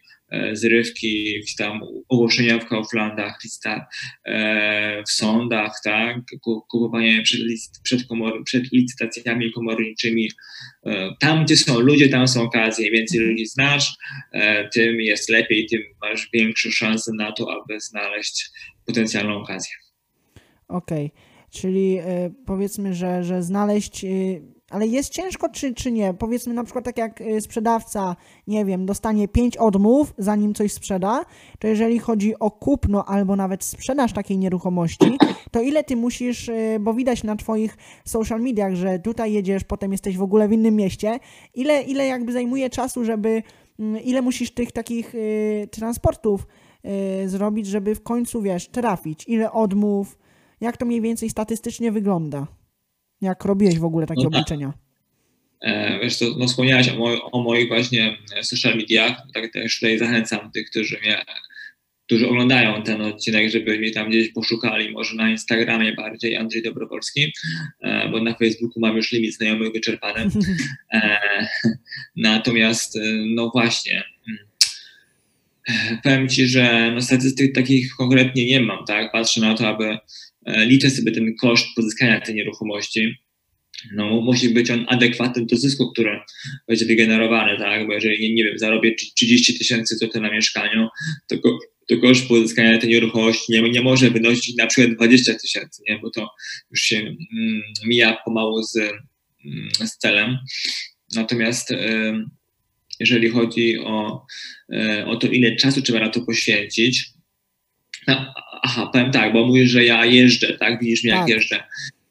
[0.52, 3.86] zrywki, jakieś tam ogłoszenia w Kauflandach, lista
[4.24, 6.16] e, w sądach, tak,
[6.70, 7.40] kupowanie przed,
[7.82, 10.30] przed, komor, przed licytacjami komorniczymi.
[10.86, 12.90] E, tam, gdzie są ludzie, tam są okazje.
[12.90, 13.96] Więcej ludzi znasz,
[14.74, 18.50] tym jest lepiej, tym masz większe szanse na to, aby znaleźć
[18.86, 19.72] potencjalną okazję.
[20.68, 21.50] Okej, okay.
[21.50, 21.98] czyli
[22.46, 24.04] powiedzmy, że, że znaleźć
[24.70, 26.14] ale jest ciężko czy, czy nie?
[26.14, 31.24] Powiedzmy na przykład tak jak y, sprzedawca, nie wiem, dostanie 5 odmów, zanim coś sprzeda,
[31.58, 35.18] to jeżeli chodzi o kupno albo nawet sprzedaż takiej nieruchomości,
[35.50, 39.92] to ile ty musisz, y, bo widać na twoich social mediach, że tutaj jedziesz, potem
[39.92, 41.18] jesteś w ogóle w innym mieście,
[41.54, 43.42] ile, ile jakby zajmuje czasu, żeby,
[43.78, 46.46] mm, ile musisz tych takich y, transportów
[47.26, 50.18] zrobić, żeby w końcu, wiesz, trafić, ile odmów,
[50.60, 52.46] jak to mniej więcej statystycznie wygląda?
[53.20, 54.34] Jak robiłeś w ogóle takie no tak.
[54.34, 54.72] obliczenia?
[55.60, 59.98] E, wiesz co, no wspomniałeś o, moj, o moich właśnie social mediach, tak też tutaj
[59.98, 61.24] zachęcam tych, którzy mnie
[62.06, 67.32] którzy oglądają ten odcinek, żeby mnie tam gdzieś poszukali, może na Instagramie bardziej Andrzej Dobrowolski,
[67.80, 70.30] e, bo na Facebooku mam już limit znajomych wyczerpany.
[70.92, 71.18] E,
[72.16, 74.04] natomiast, no właśnie,
[76.02, 79.12] powiem Ci, że no, statystyk takich konkretnie nie mam, tak?
[79.12, 79.98] Patrzę na to, aby e,
[80.46, 83.14] liczę sobie ten koszt pozyskania tej nieruchomości.
[83.94, 86.20] No, musi być on adekwatny do zysku, który
[86.68, 87.86] będzie wygenerowany, tak?
[87.86, 90.88] Bo jeżeli, nie, wiem, zarobię 30 tysięcy złotych na mieszkaniu,
[91.28, 91.36] to,
[91.88, 95.98] to koszt pozyskania tej nieruchomości nie, nie może wynosić na przykład 20 tysięcy, nie?
[95.98, 96.28] Bo to
[96.70, 100.38] już się mm, mija pomału z, mm, z celem.
[101.14, 101.76] Natomiast y,
[103.00, 104.26] jeżeli chodzi o,
[104.72, 107.04] e, o to, ile czasu trzeba na to poświęcić.
[108.06, 110.80] No, aha, powiem tak, bo mówisz, że ja jeżdżę, tak?
[110.80, 111.28] Widzisz mnie, jak tak.
[111.28, 111.62] jeżdżę.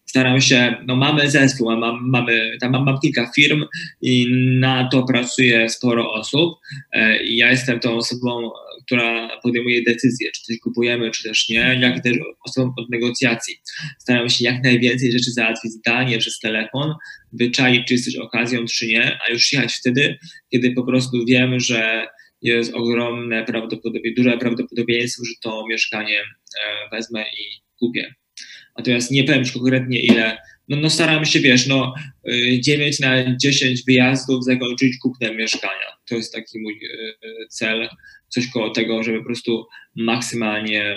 [0.06, 3.66] Staram się, no mamy zespół, mam, mamy, tam mam, mam kilka firm
[4.02, 4.28] i
[4.60, 6.60] na to pracuje sporo osób.
[6.92, 8.50] E, I ja jestem tą osobą,
[8.86, 13.56] która podejmuje decyzję, czy coś kupujemy, czy też nie, jak też osobą od negocjacji.
[14.00, 16.94] Staram się jak najwięcej rzeczy załatwić zdalnie przez telefon,
[17.34, 20.18] wyczaić, czy jesteś okazją, czy nie, a już jechać wtedy,
[20.52, 22.08] kiedy po prostu wiem, że
[22.42, 28.16] jest ogromne prawdopodobieństwo, duże prawdopodobieństwo, że to mieszkanie e, wezmę i kupię.
[28.78, 30.38] Natomiast nie powiem konkretnie ile,
[30.70, 31.94] no, no staram się, wiesz, no
[32.60, 35.98] 9 y, na 10 wyjazdów zakończyć kupnem mieszkania.
[36.10, 37.90] To jest taki mój y, cel,
[38.28, 40.96] coś koło tego, żeby po prostu maksymalnie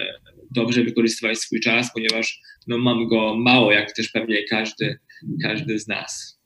[0.50, 4.98] dobrze wykorzystywać swój czas, ponieważ no, mam go mało, jak też pewnie każdy,
[5.42, 6.38] każdy z nas.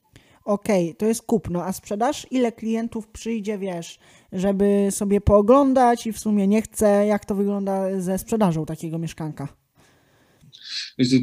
[0.45, 2.27] Okej, okay, to jest kupno, a sprzedaż?
[2.31, 3.99] Ile klientów przyjdzie, wiesz,
[4.33, 9.49] żeby sobie pooglądać i w sumie nie chce, jak to wygląda ze sprzedażą takiego mieszkanka?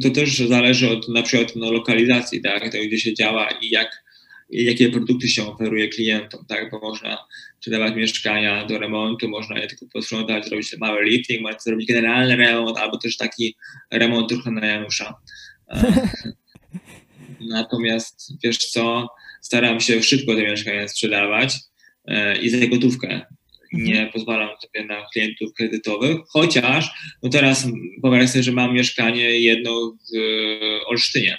[0.02, 4.04] To też zależy od na przykład no, lokalizacji, tak, to gdzie się działa i jak,
[4.50, 7.18] jakie produkty się oferuje klientom, tak, bo można
[7.56, 12.78] sprzedawać mieszkania do remontu, można je tylko posprzątać, zrobić mały lifting, można zrobić generalny remont,
[12.78, 13.56] albo też taki
[13.90, 15.14] remont trochę na Janusza.
[17.40, 19.08] Natomiast wiesz co,
[19.40, 21.69] staram się szybko te mieszkania sprzedawać
[22.42, 23.20] i za gotówkę
[23.72, 24.12] nie mhm.
[24.12, 26.90] pozwalam sobie na klientów kredytowych, chociaż
[27.22, 27.68] no teraz
[28.02, 30.18] wyobraź sobie, że mam mieszkanie jedno w
[30.86, 31.38] Olsztynie,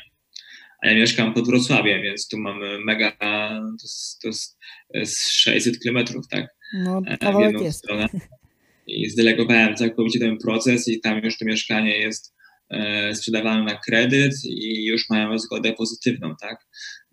[0.82, 6.28] a ja mieszkam pod Wrocławiem, więc tu mamy mega, to jest, to jest 600 kilometrów,
[6.28, 6.48] tak?
[6.74, 7.80] No, e, kawałek jest.
[7.80, 8.10] Stronę.
[8.88, 12.34] I zdelegowałem całkowicie ten proces i tam już to mieszkanie jest
[12.70, 16.58] e, sprzedawane na kredyt i już mają zgodę pozytywną, tak?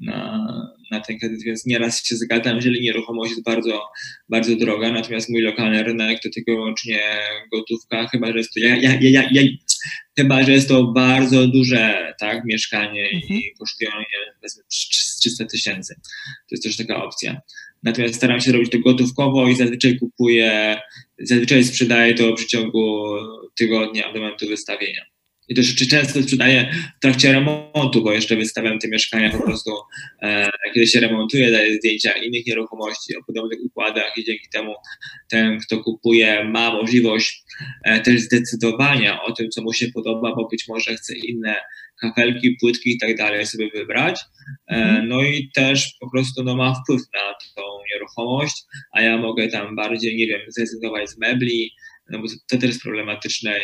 [0.01, 0.49] Na,
[0.91, 3.83] na ten kredyt, więc nieraz się zgadzam, jeżeli nieruchomość jest bardzo,
[4.29, 7.01] bardzo droga, natomiast mój lokalny rynek to tylko wyłącznie
[7.53, 9.43] gotówka, chyba, że jest to, ja, ja, ja, ja,
[10.19, 13.41] chyba, że jest to bardzo duże tak, mieszkanie mhm.
[13.41, 14.49] i kosztuje je
[15.21, 15.95] 300 tysięcy.
[16.25, 17.41] To jest też taka opcja.
[17.83, 20.81] Natomiast staram się robić to gotówkowo i zazwyczaj kupuję,
[21.19, 23.05] zazwyczaj sprzedaję to w przeciągu
[23.57, 25.03] tygodnia do momentu wystawienia.
[25.49, 29.71] I też często sprzedaję w trakcie remontu, bo jeszcze wystawiam te mieszkania po prostu,
[30.23, 34.75] e, kiedy się remontuje, daję zdjęcia innych nieruchomości o podobnych układach i dzięki temu
[35.29, 37.43] ten, kto kupuje, ma możliwość
[37.85, 41.57] e, też zdecydowania o tym, co mu się podoba, bo być może chce inne
[42.01, 44.21] kafelki, płytki i tak dalej sobie wybrać.
[44.71, 45.09] E, mhm.
[45.09, 49.77] no i też po prostu no, ma wpływ na tą nieruchomość, a ja mogę tam
[49.77, 51.73] bardziej, nie wiem, zrezygnować z mebli,
[52.11, 53.61] no bo to też jest problematyczne,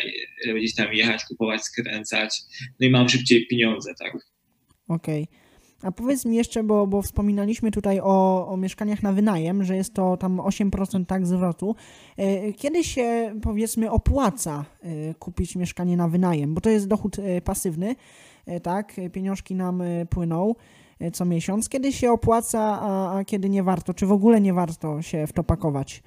[0.57, 2.41] gdzieś tam jechać, kupować, skręcać,
[2.79, 4.17] no i mam szybciej pieniądze, tak.
[4.87, 5.23] Okej.
[5.23, 5.45] Okay.
[5.85, 9.93] A powiedz mi jeszcze, bo, bo wspominaliśmy tutaj o, o mieszkaniach na wynajem, że jest
[9.93, 11.75] to tam 8% tak zwrotu.
[12.17, 16.53] E, kiedy się powiedzmy opłaca e, kupić mieszkanie na wynajem?
[16.53, 17.95] Bo to jest dochód e, pasywny,
[18.63, 18.95] tak?
[19.13, 20.55] Pieniążki nam płyną
[21.13, 21.69] co miesiąc.
[21.69, 23.93] Kiedy się opłaca, a, a kiedy nie warto?
[23.93, 26.03] Czy w ogóle nie warto się w to pakować?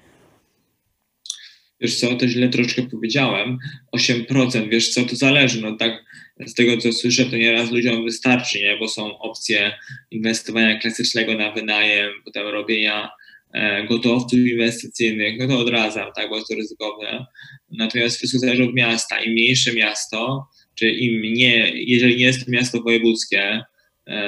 [1.81, 3.57] Wiesz co, to źle troszkę powiedziałem,
[3.95, 6.03] 8%, wiesz co, to zależy, no tak
[6.45, 9.71] z tego co słyszę, to nieraz ludziom wystarczy, nie, bo są opcje
[10.11, 13.09] inwestowania klasycznego na wynajem, potem robienia
[13.53, 17.25] e, gotowców inwestycyjnych, no to odradzam, tak, bo jest to ryzykowne.
[17.71, 19.19] Natomiast wszystko zależy od miasta.
[19.19, 23.61] Im mniejsze miasto, czy im nie, jeżeli nie jest to miasto wojewódzkie,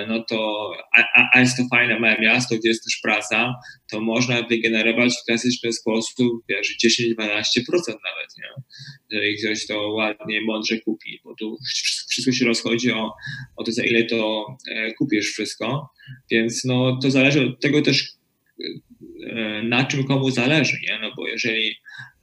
[0.07, 3.53] no to, a, a jest to fajne małe miasto, gdzie jest też praca,
[3.91, 7.13] to można wygenerować w klasyczny sposób, wiesz, 10-12%
[7.87, 8.63] nawet, nie?
[9.11, 11.57] Jeżeli ktoś to ładnie, mądrze kupi, bo tu
[12.09, 13.13] wszystko się rozchodzi o,
[13.57, 15.89] o to, za ile to e, kupisz wszystko,
[16.31, 18.07] więc no to zależy od tego też,
[19.29, 20.99] e, na czym komu zależy, nie?
[21.01, 21.75] No bo jeżeli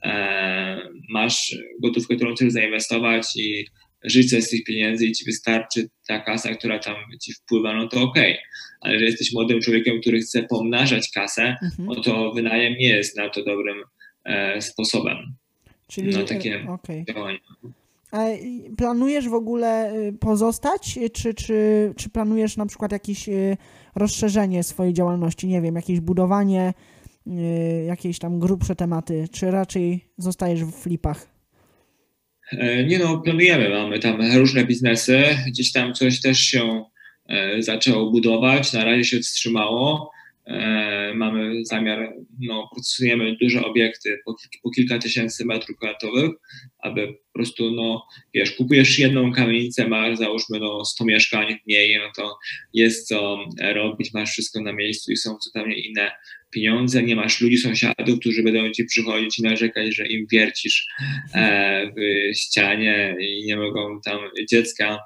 [0.03, 3.65] e, masz gotówkę, którą chcesz zainwestować i
[4.03, 7.87] żyć sobie z tych pieniędzy i ci wystarczy ta kasa, która tam ci wpływa, no
[7.87, 8.31] to okej.
[8.33, 8.43] Okay.
[8.81, 11.89] Ale jeżeli jesteś młodym człowiekiem, który chce pomnażać kasę, mhm.
[11.89, 13.83] no to wynajem nie jest na to dobrym
[14.25, 15.17] e, sposobem.
[15.87, 17.05] Czyli na takie okay.
[17.07, 17.39] działania.
[18.11, 18.25] A
[18.77, 23.57] planujesz w ogóle y, pozostać, czy, czy, czy planujesz na przykład jakieś y,
[23.95, 26.73] rozszerzenie swojej działalności, nie wiem, jakieś budowanie
[27.27, 27.31] y,
[27.87, 31.38] jakieś tam grubsze tematy, czy raczej zostajesz w flipach?
[32.51, 36.83] E, nie no, planujemy, mamy tam różne biznesy, gdzieś tam coś też się
[37.29, 40.11] e, zaczęło budować, na razie się wstrzymało.
[40.47, 46.31] E, mamy zamiar, no, procesujemy duże obiekty po, po kilka tysięcy metrów kwadratowych,
[46.79, 52.11] aby po prostu, no, wiesz, kupujesz jedną kamienicę, masz załóżmy, no, 100 mieszkań mniej, no
[52.15, 52.37] to
[52.73, 53.37] jest co
[53.73, 56.11] robić, masz wszystko na miejscu i są zupełnie inne
[56.51, 60.87] pieniądze, nie masz ludzi, sąsiadów, którzy będą ci przychodzić i narzekać, że im wiercisz
[61.33, 64.99] e, w ścianie i nie mogą tam dziecka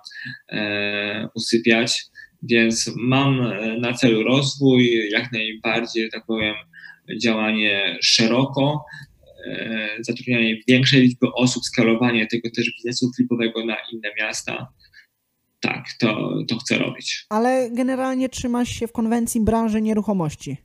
[0.50, 2.04] e, usypiać.
[2.44, 6.56] Więc mam na celu rozwój, jak najbardziej, tak powiem,
[7.22, 8.86] działanie szeroko,
[9.48, 14.68] e, zatrudnianie większej liczby osób, skalowanie tego też biznesu flipowego na inne miasta.
[15.60, 17.26] Tak, to, to chcę robić.
[17.30, 20.58] Ale generalnie trzymasz się w konwencji branży nieruchomości.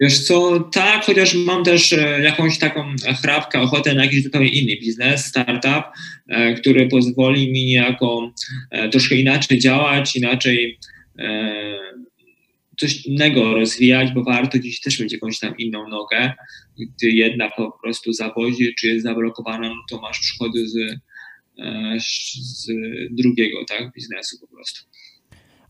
[0.00, 4.76] Wiesz co, tak, chociaż mam też e, jakąś taką chrapkę, ochotę na jakiś zupełnie inny
[4.80, 5.84] biznes, startup,
[6.28, 8.32] e, który pozwoli mi niejako
[8.70, 10.78] e, troszkę inaczej działać, inaczej
[12.80, 16.32] coś innego rozwijać, bo warto dziś też mieć jakąś tam inną nogę.
[16.78, 20.76] Gdy jedna po prostu zawodzi, czy jest zablokowana, no to masz przychody z,
[22.38, 22.66] z
[23.10, 24.84] drugiego tak, biznesu po prostu.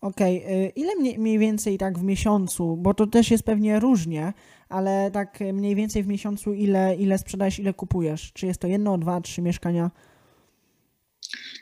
[0.01, 0.73] Okej, okay.
[0.77, 4.33] ile mniej więcej tak w miesiącu, bo to też jest pewnie różnie,
[4.69, 8.33] ale tak mniej więcej w miesiącu ile, ile sprzedajesz, ile kupujesz?
[8.33, 9.91] Czy jest to jedno, dwa, trzy mieszkania?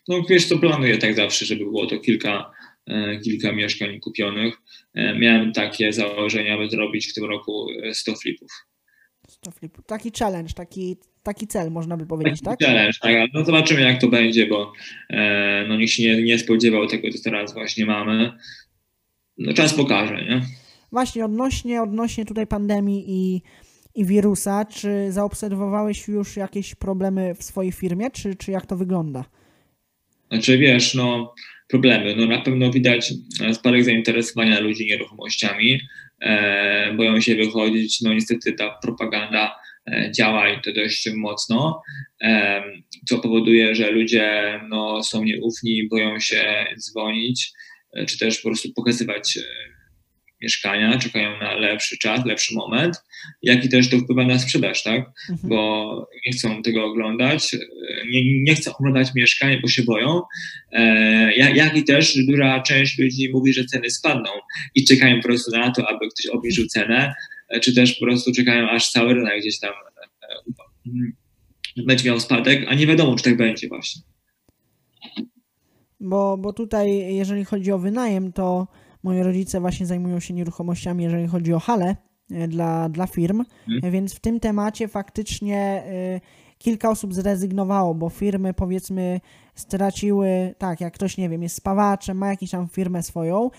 [0.09, 2.51] No wiesz co, planuję tak zawsze, żeby było to kilka,
[2.87, 4.55] e, kilka mieszkań kupionych.
[4.95, 8.51] E, miałem takie założenia, aby zrobić w tym roku 100 flipów.
[9.29, 9.85] 100 flipów.
[9.87, 12.69] Taki challenge, taki, taki cel, można by powiedzieć, taki tak?
[12.69, 13.13] Challenge, tak.
[13.35, 14.73] No zobaczymy, jak to będzie, bo
[15.11, 18.33] e, no, nikt się nie, nie spodziewał tego, co teraz właśnie mamy.
[19.39, 20.41] No czas pokaże, nie?
[20.93, 23.43] Właśnie, odnośnie, odnośnie tutaj pandemii i,
[23.95, 29.25] i wirusa, czy zaobserwowałeś już jakieś problemy w swojej firmie, czy, czy jak to wygląda?
[30.29, 31.35] Znaczy, wiesz, no
[31.69, 32.17] problemy.
[32.17, 33.15] No na pewno widać
[33.53, 35.81] spadek zainteresowania ludzi nieruchomościami,
[36.21, 38.01] e, boją się wychodzić.
[38.01, 39.74] No niestety ta propaganda E,
[40.11, 41.83] działa i to dość mocno,
[43.09, 47.53] co powoduje, że ludzie no, są nieufni, boją się dzwonić,
[47.93, 49.43] e, czy też po prostu pokazywać e,
[50.43, 52.97] mieszkania, czekają na lepszy czas, lepszy moment,
[53.43, 55.01] jak i też to wpływa na sprzedaż, tak?
[55.31, 55.49] Mhm.
[55.49, 57.57] Bo nie chcą tego oglądać,
[58.11, 60.23] nie, nie chcą oglądać mieszkań, bo się boją,
[61.55, 64.31] jak i też duża część ludzi mówi, że ceny spadną
[64.75, 67.15] i czekają po prostu na to, aby ktoś obniżył cenę,
[67.61, 70.29] czy też po prostu czekają, aż cały rynek gdzieś tam e,
[71.77, 74.03] e, będzie miał spadek, a nie wiadomo, czy tak będzie właśnie.
[76.01, 78.69] Bo, bo tutaj, jeżeli chodzi o wynajem, to
[79.03, 81.97] moi rodzice właśnie zajmują się nieruchomościami, jeżeli chodzi o hale
[82.31, 83.93] e, dla, dla firm, hmm.
[83.93, 85.85] więc w tym temacie faktycznie
[86.59, 89.21] kilka osób zrezygnowało, bo firmy powiedzmy
[89.55, 93.51] straciły, tak, jak ktoś, nie wiem, jest spawaczem, ma jakąś tam firmę swoją,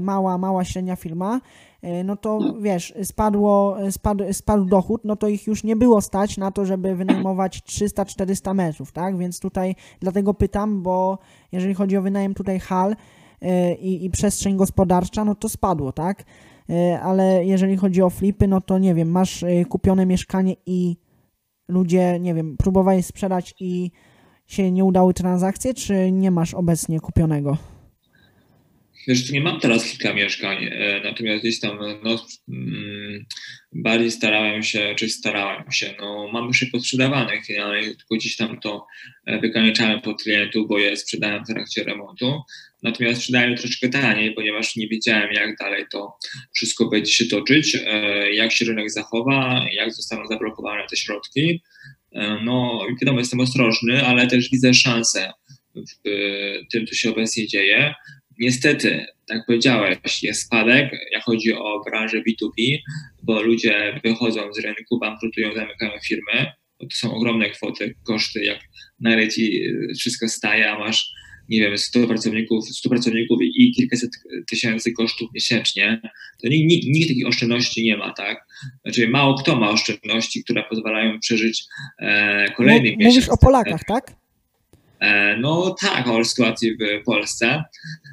[0.00, 1.40] mała, mała, średnia firma,
[1.73, 1.73] E,
[2.04, 6.50] no to wiesz, spadło, spadł, spadł dochód, no to ich już nie było stać na
[6.50, 9.18] to, żeby wynajmować 300-400 metrów, tak?
[9.18, 11.18] Więc tutaj dlatego pytam, bo
[11.52, 12.96] jeżeli chodzi o wynajem tutaj hal
[13.40, 16.24] e, i, i przestrzeń gospodarcza, no to spadło, tak?
[16.70, 20.96] E, ale jeżeli chodzi o flipy, no to nie wiem, masz kupione mieszkanie i
[21.68, 23.90] ludzie, nie wiem, próbowali sprzedać i
[24.46, 27.56] się nie udały transakcje, czy nie masz obecnie kupionego?
[29.08, 33.24] Wiesz, nie mam teraz kilka mieszkań, e, natomiast gdzieś tam no, mm,
[33.72, 38.60] bardziej starałem się, czy starałem się, no mam już je podsprzedawanych finalnie, tylko gdzieś tam
[38.60, 38.86] to
[39.26, 42.40] e, wykanieczałem pod klientów, bo je sprzedałem w trakcie remontu.
[42.82, 46.12] Natomiast sprzedałem troszeczkę taniej, ponieważ nie wiedziałem, jak dalej to
[46.54, 51.62] wszystko będzie się toczyć, e, jak się rynek zachowa, jak zostaną zablokowane te środki.
[52.44, 55.32] No, wiadomo, jestem ostrożny, ale też widzę szansę
[55.74, 56.10] w
[56.72, 57.94] tym, co się obecnie dzieje.
[58.38, 62.78] Niestety, tak powiedziałeś, jest spadek, jak chodzi o branżę B2B,
[63.22, 66.46] bo ludzie wychodzą z rynku, bankrutują, zamykają firmy.
[66.78, 68.58] To są ogromne kwoty, koszty, jak
[69.00, 69.62] nagle ci
[69.98, 71.12] wszystko staje, a masz,
[71.48, 74.10] nie wiem, 100 pracowników, 100 pracowników i kilkaset
[74.50, 76.00] tysięcy kosztów miesięcznie,
[76.42, 78.46] to nikt, nikt, nikt takich oszczędności nie ma, tak?
[78.82, 81.64] Znaczy mało kto ma oszczędności, które pozwalają przeżyć
[81.98, 83.14] e, kolejny miesiąc.
[83.14, 84.23] Mówisz o Polakach, tak?
[85.04, 87.64] E, no tak, o sytuacji w Polsce,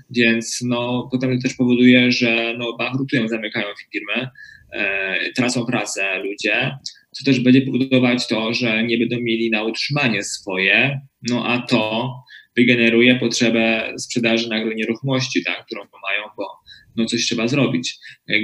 [0.10, 4.30] więc no, potem też powoduje, że no, bankrutują, zamykają firmy,
[4.74, 6.78] e, tracą pracę ludzie,
[7.12, 12.14] co też będzie powodować to, że nie będą mieli na utrzymanie swoje, no a to
[12.56, 16.48] wygeneruje potrzebę sprzedaży nagle nieruchomości, tak, którą mają, bo
[16.96, 17.98] no coś trzeba zrobić.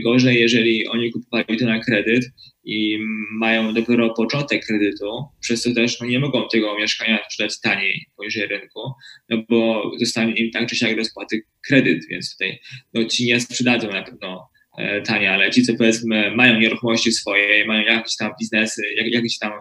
[0.04, 2.26] Gorzej, jeżeli oni kupowali to na kredyt
[2.68, 3.00] i
[3.32, 8.48] mają dopiero początek kredytu, przez co też no, nie mogą tego mieszkania sprzedać taniej poniżej
[8.48, 8.92] rynku,
[9.30, 12.60] no bo zostanie im tak czy siak rozpłaty kredyt, więc tutaj
[12.94, 17.86] no, ci nie sprzedadzą na pewno e, ale ci, co powiedzmy mają nieruchomości swoje, mają
[17.86, 19.52] jakieś tam biznesy, jak, jakieś tam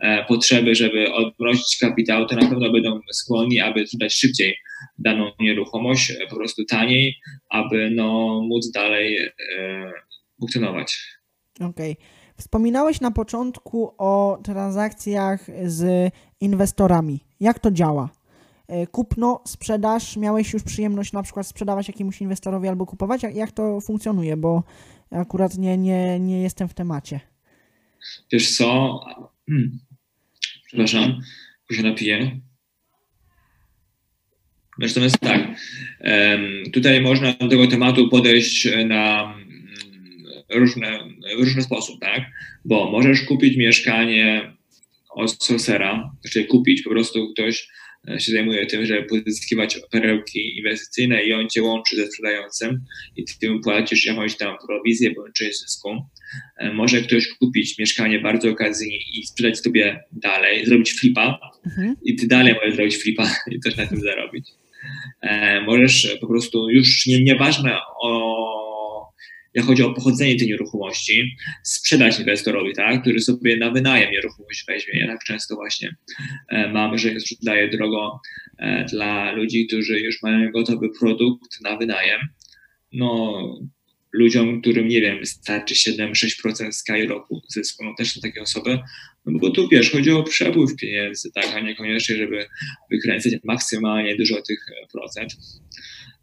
[0.00, 4.56] e, potrzeby, żeby odmrozić kapitał, to na pewno będą skłonni, aby sprzedać szybciej
[4.98, 7.14] daną nieruchomość, e, po prostu taniej,
[7.50, 9.32] aby no, móc dalej e,
[10.40, 10.98] funkcjonować.
[11.60, 11.92] Okej.
[11.92, 12.15] Okay.
[12.36, 17.20] Wspominałeś na początku o transakcjach z inwestorami.
[17.40, 18.10] Jak to działa?
[18.68, 23.22] E, kupno, sprzedaż, miałeś już przyjemność na przykład sprzedawać jakiemuś inwestorowi albo kupować?
[23.34, 24.36] Jak to funkcjonuje?
[24.36, 24.62] Bo
[25.10, 27.20] akurat nie, nie, nie jestem w temacie.
[28.32, 29.00] Wiesz co?
[29.48, 29.78] Hmm.
[30.66, 31.20] Przepraszam,
[31.72, 32.40] się napiję.
[34.78, 35.40] Natomiast tak,
[36.72, 39.34] tutaj można do tego tematu podejść na
[40.50, 40.98] różne,
[41.38, 42.22] w różny sposób, tak?
[42.64, 44.56] Bo możesz kupić mieszkanie
[45.10, 47.68] od sorcera, czyli kupić, po prostu ktoś
[48.08, 52.84] e, się zajmuje tym, żeby pozyskiwać perełki inwestycyjne i on cię łączy ze sprzedającym
[53.16, 55.88] i ty mu płacisz jakąś tam prowizję bądź część zysku.
[56.56, 61.96] E, może ktoś kupić mieszkanie bardzo okazyjnie i sprzedać sobie dalej, zrobić flipa mhm.
[62.04, 64.48] i ty dalej możesz zrobić flipa i też na tym zarobić.
[65.20, 68.66] E, możesz po prostu już nie, nieważne o
[69.62, 75.00] chodzi o pochodzenie tej nieruchomości, sprzedać inwestorowi, tak, który sobie na wynajem nieruchomość weźmie.
[75.00, 75.96] Ja tak często właśnie
[76.48, 78.20] e, mam, że sprzedaję drogo
[78.58, 82.20] e, dla ludzi, którzy już mają gotowy produkt na wynajem.
[82.92, 83.42] No,
[84.12, 88.78] ludziom, którym, nie wiem, starczy 7-6% skali roku zysku, no też są takie osoby,
[89.26, 92.46] no bo tu wiesz, chodzi o przepływ pieniędzy, tak, a niekoniecznie, żeby
[92.90, 95.36] wykręcać maksymalnie dużo tych procent.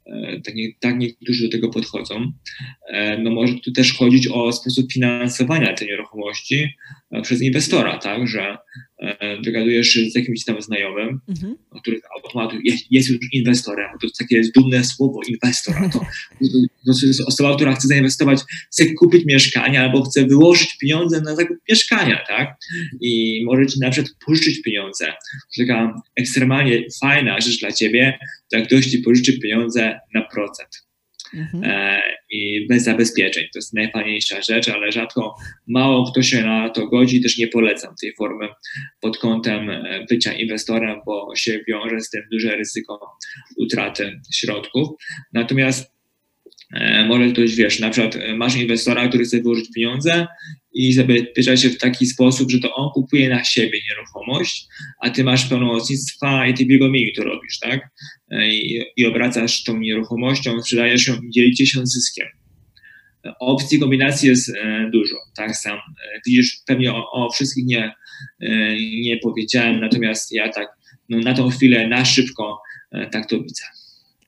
[0.06, 2.32] E, tak, nie, tak niektórzy do tego podchodzą.
[2.88, 6.70] E, no może tu też chodzić o sposób finansowania tej nieruchomości
[7.22, 8.58] przez inwestora, tak, że
[9.46, 11.56] dogadujesz się z jakimś tam znajomym, mhm.
[11.82, 16.00] który automatu jest, jest, już inwestorem, to jest takie dumne słowo inwestor, to,
[16.86, 18.40] to jest osoba, która chce zainwestować,
[18.72, 22.56] chce kupić mieszkanie albo chce wyłożyć pieniądze na zakup mieszkania, tak,
[23.02, 25.06] i może ci na przykład pożyczyć pieniądze.
[25.06, 28.20] To taka ekstremalnie fajna rzecz dla ciebie,
[28.52, 30.70] to jak ktoś ci pożyczy pieniądze na procent.
[31.34, 31.64] Mhm.
[31.64, 33.44] E, I bez zabezpieczeń.
[33.44, 35.36] To jest najfajniejsza rzecz, ale rzadko
[35.68, 37.22] mało kto się na to godzi.
[37.22, 38.50] Też nie polecam tej formy
[39.02, 43.18] pod kątem e, bycia inwestorem, bo się wiąże z tym duże ryzyko
[43.58, 44.90] utraty środków.
[45.34, 45.93] Natomiast
[47.08, 50.28] może ktoś, wiesz, na przykład masz inwestora, który chce wyłożyć pieniądze
[50.74, 54.68] i zabezpiecza się w taki sposób, że to on kupuje na siebie nieruchomość,
[55.02, 57.90] a ty masz pełnomocnictwa i ty w jego imieniu to robisz, tak?
[58.32, 62.28] I, i obracasz tą nieruchomością, sprzedajesz ją i dzielicie się zyskiem.
[63.40, 65.78] Opcji kombinacji jest e, dużo, tak sam.
[65.78, 67.94] E, widzisz, pewnie o, o wszystkich nie,
[68.42, 70.68] e, nie powiedziałem, natomiast ja tak
[71.10, 72.62] no, na tą chwilę, na szybko
[73.12, 73.64] tak to widzę.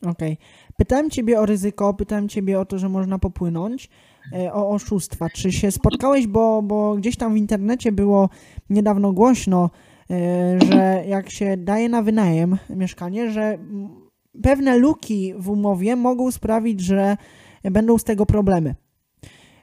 [0.01, 0.33] Okej.
[0.33, 0.54] Okay.
[0.77, 3.89] Pytałem Ciebie o ryzyko, pytałem Ciebie o to, że można popłynąć.
[4.33, 5.29] E, o oszustwa.
[5.29, 8.29] Czy się spotkałeś, bo, bo gdzieś tam w internecie było
[8.69, 9.69] niedawno głośno,
[10.09, 13.57] e, że jak się daje na wynajem mieszkanie, że
[14.43, 17.17] pewne luki w umowie mogą sprawić, że
[17.63, 18.75] będą z tego problemy.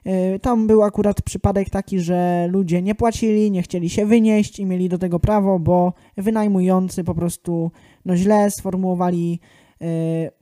[0.05, 4.65] E, tam był akurat przypadek taki, że ludzie nie płacili, nie chcieli się wynieść i
[4.65, 7.71] mieli do tego prawo, bo wynajmujący po prostu
[8.05, 9.39] no, źle sformułowali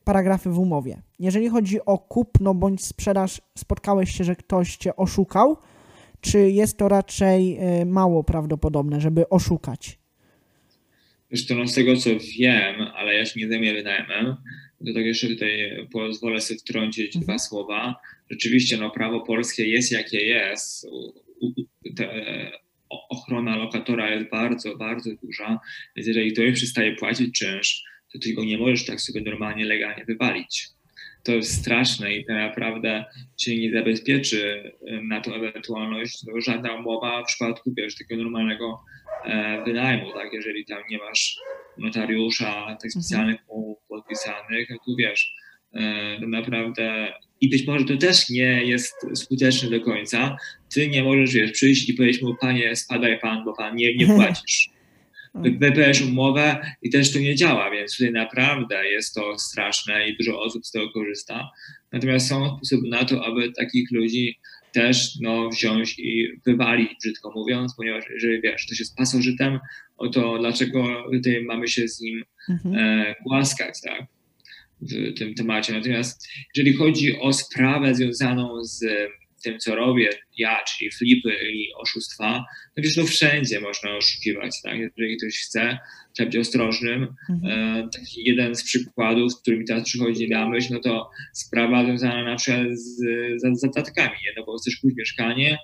[0.04, 1.02] paragrafy w umowie.
[1.20, 5.58] Jeżeli chodzi o kupno bądź sprzedaż, spotkałeś się, że ktoś cię oszukał,
[6.22, 10.00] czy jest to raczej y, mało prawdopodobne, żeby oszukać?
[11.32, 14.36] Zresztą no z tego co wiem, ale ja się nie zajmuję wynajmem,
[14.86, 17.24] to tak jeszcze tutaj pozwolę sobie wtrącić mhm.
[17.24, 17.96] dwa słowa.
[18.30, 20.88] Rzeczywiście no, prawo polskie jest jakie jest.
[21.96, 22.10] Te,
[23.10, 25.60] ochrona lokatora jest bardzo, bardzo duża,
[25.96, 27.84] więc jeżeli ktoś przestaje płacić czynsz,
[28.14, 30.72] to ty go nie możesz tak sobie normalnie, legalnie wywalić
[31.24, 33.06] to jest straszne i to naprawdę
[33.38, 34.72] cię nie zabezpieczy
[35.04, 36.24] na tą ewentualność.
[36.28, 38.80] No, żadna umowa w przypadku wiesz, takiego normalnego
[39.26, 40.34] e, wynajmu, tak?
[40.34, 41.40] Jeżeli tam nie masz
[41.78, 42.92] notariusza, tak mhm.
[42.92, 45.34] specjalnych umów podpisanych, no tu wiesz,
[45.74, 50.38] e, to naprawdę i być może to też nie jest skuteczne do końca.
[50.74, 54.06] Ty nie możesz wiesz, przyjść i powiedzieć mu, panie, spadaj pan, bo pan nie, nie
[54.06, 54.71] płacisz
[55.36, 60.42] wypełniasz umowę i też to nie działa, więc tutaj naprawdę jest to straszne i dużo
[60.42, 61.50] osób z tego korzysta.
[61.92, 64.40] Natomiast są sposoby na to, aby takich ludzi
[64.72, 69.60] też no, wziąć i wywalić, brzydko mówiąc, ponieważ jeżeli wiesz, ktoś jest pasożytem,
[69.98, 72.76] o to dlaczego tutaj mamy się z nim mhm.
[72.76, 74.02] e, głaskać, tak?
[74.82, 75.74] w tym temacie.
[75.74, 78.86] Natomiast jeżeli chodzi o sprawę związaną z
[79.42, 82.46] tym, co robię ja, czyli flipy i oszustwa,
[82.78, 84.78] no wiesz, no wszędzie można oszukiwać, tak?
[84.80, 85.78] Jeżeli ktoś chce,
[86.14, 87.08] trzeba być ostrożnym.
[87.30, 87.86] Mhm.
[87.86, 92.24] E, taki jeden z przykładów, z którymi teraz przychodzi na myśl, no to sprawa związana
[92.24, 92.98] na przykład z,
[93.42, 94.34] z zadatkami, nie?
[94.38, 95.58] no bo chcesz kupić mieszkanie,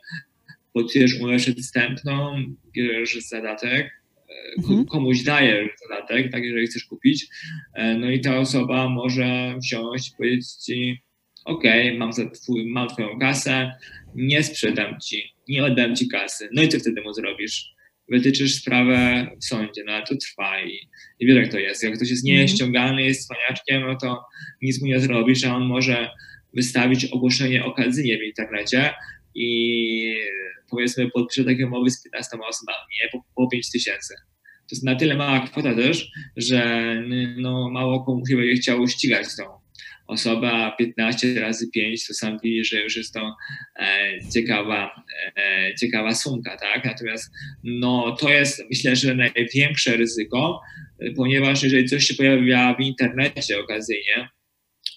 [0.73, 4.85] podpisujesz umowę przedstępną, bierzesz zadatek, e, mhm.
[4.85, 7.27] komuś dajesz zadatek, tak, jeżeli chcesz kupić,
[7.73, 11.01] e, no i ta osoba może wziąć i powiedzieć ci,
[11.47, 11.63] ok,
[11.97, 13.71] mam, twój, mam twoją kasę,
[14.15, 16.49] nie sprzedam ci, nie oddam ci kasy.
[16.53, 17.69] No i co wtedy mu zrobisz?
[18.09, 20.89] Wytyczysz sprawę w sądzie, no ale to trwa i,
[21.19, 21.83] i wiesz jak to jest.
[21.83, 22.41] Jak ktoś jest mhm.
[22.41, 24.23] nieściągalny, jest cwaniaczkiem, no to
[24.61, 26.09] nic mu nie zrobisz, a on może
[26.53, 28.93] wystawić ogłoszenie okazyjnie w internecie
[29.35, 30.15] i
[30.69, 33.09] powiedzmy podpisze takie umowy z 15 osobami, nie?
[33.11, 34.13] Po, po 5 tysięcy.
[34.39, 36.93] To jest na tyle mała kwota też, że
[37.37, 39.66] no, mało komu się będzie chciało ścigać tą
[40.07, 43.35] osoba 15 razy 5 to sam widzisz, że już jest to
[43.79, 45.03] e, ciekawa,
[45.37, 46.85] e, ciekawa sumka, tak?
[46.85, 47.31] Natomiast
[47.63, 50.61] no, to jest myślę, że największe ryzyko,
[51.15, 54.29] ponieważ jeżeli coś się pojawia w internecie okazyjnie,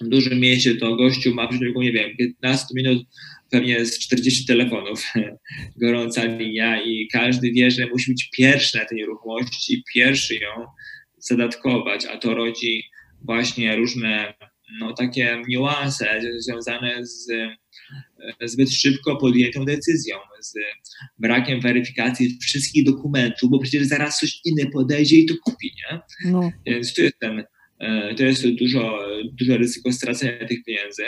[0.00, 3.06] w dużym mieście to gościu ma w przeciągu, nie wiem, 15 minut
[3.50, 5.04] pewnie z 40 telefonów
[5.82, 10.66] gorąca linia i każdy wie, że musi być pierwszy na tej nieruchomości, pierwszy ją
[11.18, 12.84] zadatkować, a to rodzi
[13.22, 14.34] właśnie różne
[14.78, 17.28] no, takie niuanse związane z
[18.44, 20.54] zbyt szybko podjętą decyzją, z
[21.18, 26.00] brakiem weryfikacji wszystkich dokumentów, bo przecież zaraz coś inne podejdzie i to kupi, nie?
[26.30, 26.52] No.
[26.66, 27.44] Więc tu jest ten,
[27.78, 28.98] e, to jest dużo,
[29.32, 31.02] duże ryzyko stracenia tych pieniędzy.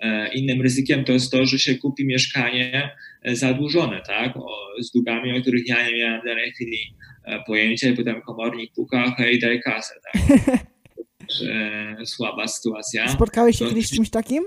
[0.00, 2.90] E, innym ryzykiem to jest to, że się kupi mieszkanie
[3.24, 4.36] zadłużone, tak?
[4.36, 4.50] O,
[4.80, 6.78] z długami, o których ja nie miałem w danej chwili
[7.24, 10.22] e, pojęcia i potem komornik puka, hej, daj kasę, tak?
[11.40, 13.08] e, słaba sytuacja.
[13.08, 14.44] Spotkałeś się to, kiedyś z czymś takim?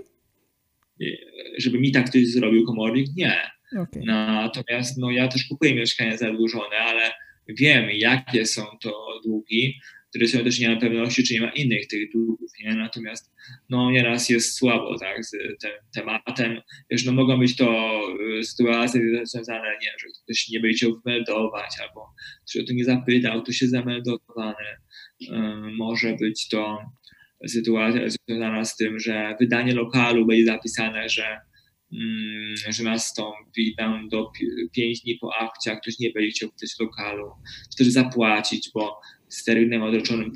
[1.58, 3.08] Żeby mi tak ktoś zrobił komornik?
[3.16, 3.42] Nie.
[3.72, 4.04] Okay.
[4.06, 7.12] Natomiast no, ja też kupuję mieszkania zadłużone, ale
[7.48, 9.80] wiem, jakie są to długi,
[10.10, 12.76] które są też nie ma pewności, czy nie ma innych tych długów, nie?
[12.76, 13.34] Natomiast
[13.70, 16.62] no nieraz jest słabo, tak, z tym tematem.
[16.90, 18.00] Wiesz, no mogą być to
[18.40, 22.08] y, sytuacje związane, nie że ktoś nie będzie chciał wmeldować, albo
[22.50, 24.66] ktoś o to nie zapytał, to się zameldowany.
[25.30, 26.78] Y, może być to
[27.48, 31.40] sytuacja związana z tym, że wydanie lokalu będzie zapisane, że
[31.94, 34.32] mm, że nastąpi tam do
[34.76, 37.32] 5 dni po akcie, a ktoś nie będzie chciał wydać lokalu,
[37.72, 39.00] czy też zapłacić, bo
[39.30, 40.32] z terminem odroczonym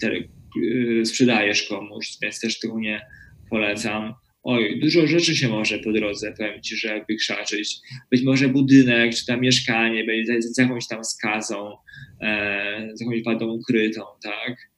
[0.57, 3.01] y, sprzedajesz komuś, więc też tego nie
[3.49, 4.13] polecam.
[4.43, 7.79] Oj, dużo rzeczy się może po drodze, powiem Ci, że wykrzaczyć.
[8.11, 11.77] Być może budynek, czy tam mieszkanie będzie z jakąś tam skazą,
[12.21, 14.69] e, z jakąś wadą ukrytą, tak?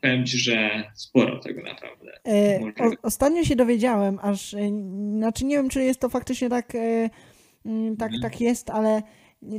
[0.00, 2.12] Powiem Ci, że sporo tego naprawdę.
[2.28, 4.58] E, o, ostatnio się dowiedziałem, aż, e,
[5.16, 7.10] znaczy nie wiem, czy jest to faktycznie tak, e,
[7.66, 8.22] mm, tak, mhm.
[8.22, 9.02] tak jest, ale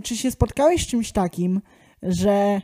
[0.04, 1.62] czy się spotkałeś z czymś takim,
[2.02, 2.62] że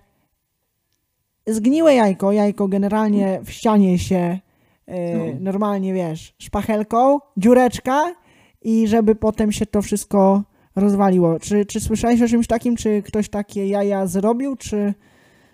[1.47, 4.39] zgniłe jajko, jajko generalnie w ścianie się
[4.88, 5.26] no.
[5.39, 8.16] normalnie, wiesz, szpachelką, dziureczka
[8.62, 10.43] i żeby potem się to wszystko
[10.76, 11.39] rozwaliło.
[11.39, 14.93] Czy, czy słyszałeś o czymś takim, czy ktoś takie jaja zrobił, czy,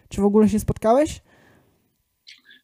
[0.09, 1.21] czy w ogóle się spotkałeś?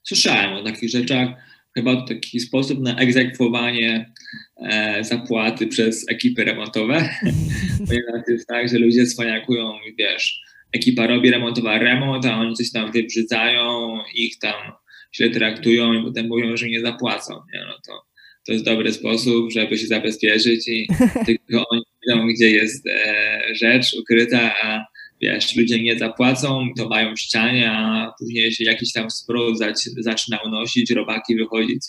[0.04, 1.30] Słyszałem o takich rzeczach.
[1.76, 4.14] Chyba to taki sposób na egzekwowanie
[4.58, 7.10] e, zapłaty przez ekipy remontowe.
[7.88, 10.42] Ponieważ jest tak, że ludzie cwaniakują, wiesz,
[10.74, 14.72] ekipa robi remontowa remont, a oni coś tam wybrzydzają, ich tam
[15.16, 17.34] źle traktują i potem mówią, że nie zapłacą.
[17.54, 17.60] Nie?
[17.60, 18.02] No to,
[18.46, 20.88] to jest dobry sposób, żeby się zabezpieczyć i
[21.26, 24.86] tylko oni wiedzą, gdzie jest e, rzecz ukryta, a
[25.22, 29.58] wiesz, ludzie nie zapłacą, to mają ścianie, a później się jakiś tam sprut
[29.98, 31.84] zaczyna unosić, robaki wychodzić,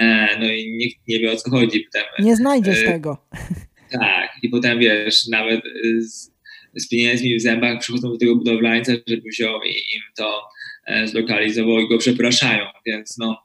[0.00, 1.84] e, no i nikt nie wie o co chodzi.
[1.92, 3.16] Potem, nie znajdziesz e, tego.
[3.90, 5.60] Tak, i potem wiesz, nawet
[5.98, 6.30] z,
[6.74, 10.42] z pieniędzmi w zębach przychodzą do tego budowlańca, żeby wziął i im to
[10.86, 12.64] e, zlokalizował i go przepraszają.
[12.86, 13.42] Więc no,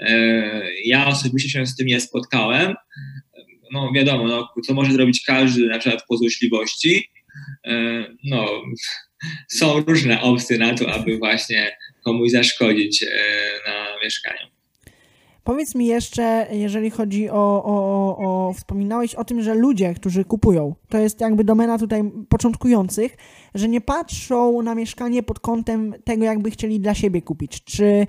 [0.00, 2.74] e, ja osobiście się z tym nie spotkałem.
[3.72, 7.10] No wiadomo, no, co może zrobić każdy, na przykład po złośliwości.
[7.66, 8.46] E, no,
[9.58, 13.06] są różne opcje na to, aby właśnie komuś zaszkodzić
[13.66, 14.56] na mieszkaniu.
[15.46, 20.24] Powiedz mi jeszcze, jeżeli chodzi o, o, o, o, Wspominałeś o tym, że ludzie, którzy
[20.24, 23.16] kupują, to jest jakby domena tutaj początkujących,
[23.54, 27.64] że nie patrzą na mieszkanie pod kątem tego, jakby chcieli dla siebie kupić.
[27.64, 28.06] Czy,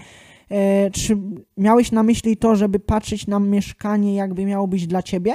[0.51, 1.17] e, czy
[1.57, 5.33] miałeś na myśli to, żeby patrzeć na mieszkanie, jakby miało być dla ciebie,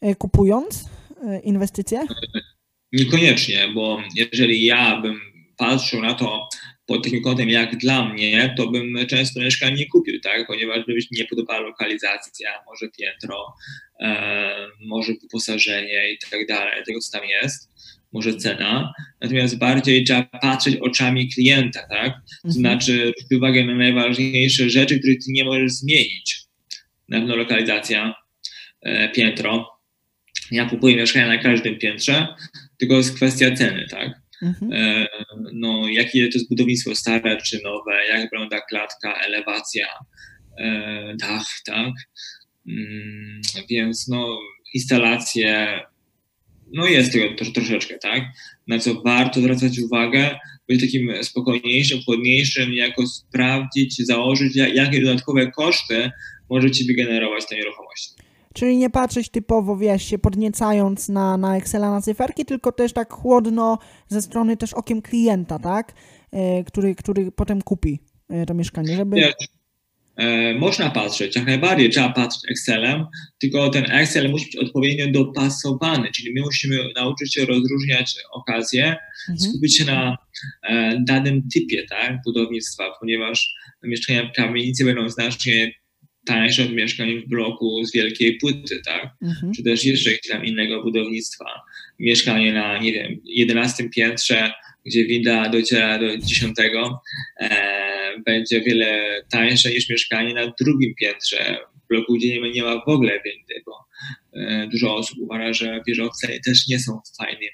[0.00, 0.84] e, kupując
[1.24, 2.00] e, inwestycje?
[2.92, 5.20] Niekoniecznie, bo jeżeli ja bym
[5.56, 6.48] patrzył na to
[6.86, 10.46] pod takim kątem jak dla mnie, to bym często mieszkań nie kupił, tak?
[10.46, 13.54] Ponieważ by mi nie podobała lokalizacja, może piętro,
[14.00, 17.72] e, może wyposażenie i tak dalej, tego co tam jest,
[18.12, 18.92] może cena.
[19.20, 22.12] Natomiast bardziej trzeba patrzeć oczami klienta, tak?
[22.12, 22.52] To mhm.
[22.52, 26.42] znaczy zwrócić uwagę na najważniejsze rzeczy, które ty nie możesz zmienić.
[27.08, 28.14] Na pewno lokalizacja,
[28.82, 29.68] e, piętro.
[30.50, 32.26] Ja kupuję mieszkania na każdym piętrze,
[32.82, 34.10] tylko jest kwestia ceny, tak?
[34.42, 34.72] Mhm.
[34.72, 35.06] E,
[35.52, 39.86] no, jakie to jest budownictwo stare czy nowe, jak wygląda klatka, elewacja,
[40.58, 41.92] e, dach, tak?
[42.68, 44.38] Mm, więc no,
[44.74, 45.80] instalacje,
[46.72, 48.22] no jest tego to, troszeczkę, tak?
[48.68, 56.10] Na co warto zwracać uwagę, być takim spokojniejszym, chłodniejszym, jako sprawdzić, założyć, jakie dodatkowe koszty
[56.50, 58.12] może Ci wygenerować ta nieruchomość.
[58.54, 63.12] Czyli nie patrzeć typowo, wiesz, się podniecając na, na Excela, na cyferki, tylko też tak
[63.12, 63.78] chłodno
[64.08, 65.92] ze strony też okiem klienta, tak?
[66.32, 67.98] E, który, który potem kupi
[68.28, 69.32] e, to mieszkanie, żeby...
[70.16, 73.06] E, można patrzeć, jak najbardziej trzeba patrzeć Excelem,
[73.38, 78.96] tylko ten Excel musi być odpowiednio dopasowany, czyli my musimy nauczyć się rozróżniać okazje,
[79.28, 79.50] mhm.
[79.50, 80.16] skupić się na
[81.00, 85.72] danym typie tak, budownictwa, ponieważ mieszkania w kamienicy będą znacznie
[86.24, 89.10] tańsze od mieszkań w bloku z wielkiej płyty, tak?
[89.22, 89.52] Mhm.
[89.52, 91.44] Czy też jeszcze tam innego budownictwa.
[91.98, 94.52] Mieszkanie na, nie wiem, 11 piętrze,
[94.86, 96.56] gdzie winda dociera do 10,
[97.40, 97.82] e,
[98.26, 102.88] będzie wiele tańsze niż mieszkanie na drugim piętrze, w bloku, gdzie nie, nie ma w
[102.88, 103.72] ogóle windy, bo
[104.40, 107.50] e, dużo osób uważa, że wieżowce też nie są fajnym,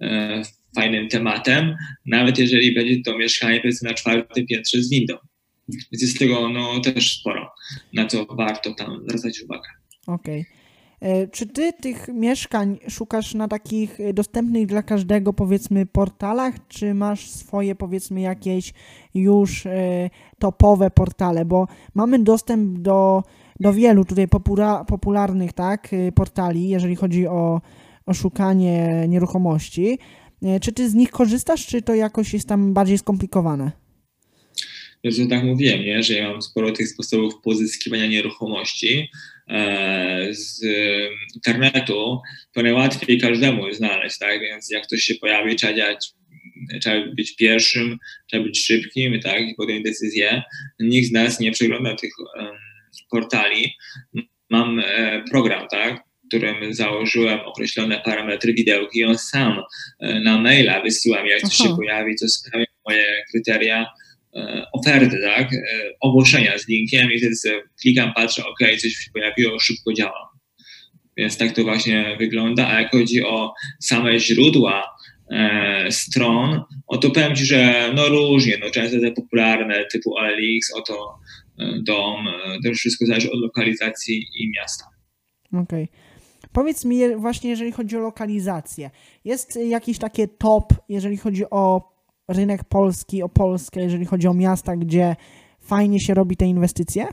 [0.00, 0.42] e,
[0.76, 5.16] fajnym tematem, nawet jeżeli będzie to mieszkanie powiedzmy na czwartym piętrze z windą.
[5.68, 7.54] Więc jest tego no, też sporo,
[7.92, 9.68] na co warto tam zwracać uwagę.
[10.06, 10.40] Okej.
[10.40, 10.64] Okay.
[11.04, 17.30] E, czy ty tych mieszkań szukasz na takich dostępnych dla każdego, powiedzmy, portalach, czy masz
[17.30, 18.72] swoje, powiedzmy, jakieś
[19.14, 21.44] już e, topowe portale?
[21.44, 23.22] Bo mamy dostęp do,
[23.60, 27.60] do wielu tutaj popula popularnych tak, e, portali, jeżeli chodzi o,
[28.06, 29.98] o szukanie nieruchomości.
[30.60, 33.83] Czy ty z nich korzystasz, czy to jakoś jest tam bardziej skomplikowane?
[35.04, 36.02] Że tak mówiłem, nie?
[36.02, 39.10] że ja mam sporo tych sposobów pozyskiwania nieruchomości
[39.48, 40.64] e, z
[41.34, 42.20] internetu,
[42.52, 44.40] to najłatwiej każdemu znaleźć, tak?
[44.40, 46.12] Więc jak ktoś się pojawi, trzeba działać,
[46.80, 47.98] trzeba być pierwszym,
[48.30, 49.40] trzeba być szybkim, tak?
[49.40, 50.42] I podjąć decyzję.
[50.80, 52.46] Nikt z nas nie przegląda tych um,
[53.10, 53.74] portali.
[54.50, 56.04] Mam e, program, tak?
[56.28, 59.62] którym założyłem określone parametry widełki i on sam
[60.00, 64.03] e, na maila wysyła mi, jak coś się pojawi, co sprawia moje kryteria E,
[64.72, 65.58] oferty, tak, e,
[66.00, 70.28] ogłoszenia z linkiem i wtedy sobie klikam, patrzę, ok, coś się pojawiło, szybko działam.
[71.16, 72.68] Więc tak to właśnie wygląda.
[72.68, 74.96] A jak chodzi o same źródła
[75.30, 80.74] e, stron, o to powiem Ci, że no różnie, no często te popularne typu OLX,
[80.74, 81.18] oto
[81.58, 82.26] e, dom,
[82.62, 84.84] to już wszystko zależy od lokalizacji i miasta.
[85.52, 85.84] Okej.
[85.84, 85.88] Okay.
[86.52, 88.90] Powiedz mi właśnie, jeżeli chodzi o lokalizację,
[89.24, 91.93] jest jakieś takie top, jeżeli chodzi o
[92.28, 95.16] rynek polski, o Polskę, jeżeli chodzi o miasta, gdzie
[95.60, 97.06] fajnie się robi te inwestycje?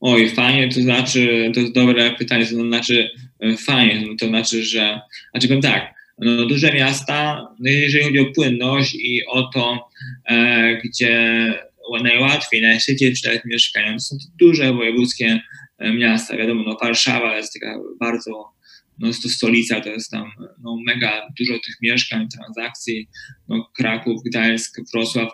[0.00, 3.10] Oj, fajnie, to znaczy, to jest dobre pytanie, to znaczy
[3.40, 5.00] e, fajnie, no to znaczy, że,
[5.30, 9.88] znaczy powiem tak, no, duże miasta, no jeżeli chodzi o płynność i o to,
[10.28, 11.54] e, gdzie
[12.02, 15.40] najłatwiej, najszybciej przydać mieszkają, to są to duże wojewódzkie
[15.78, 18.52] e, miasta, wiadomo, no Warszawa jest taka bardzo
[19.00, 20.30] no jest to stolica, to jest tam
[20.62, 23.08] no, mega dużo tych mieszkań, transakcji,
[23.48, 25.28] no, Kraków, Gdańsk, Wrocław,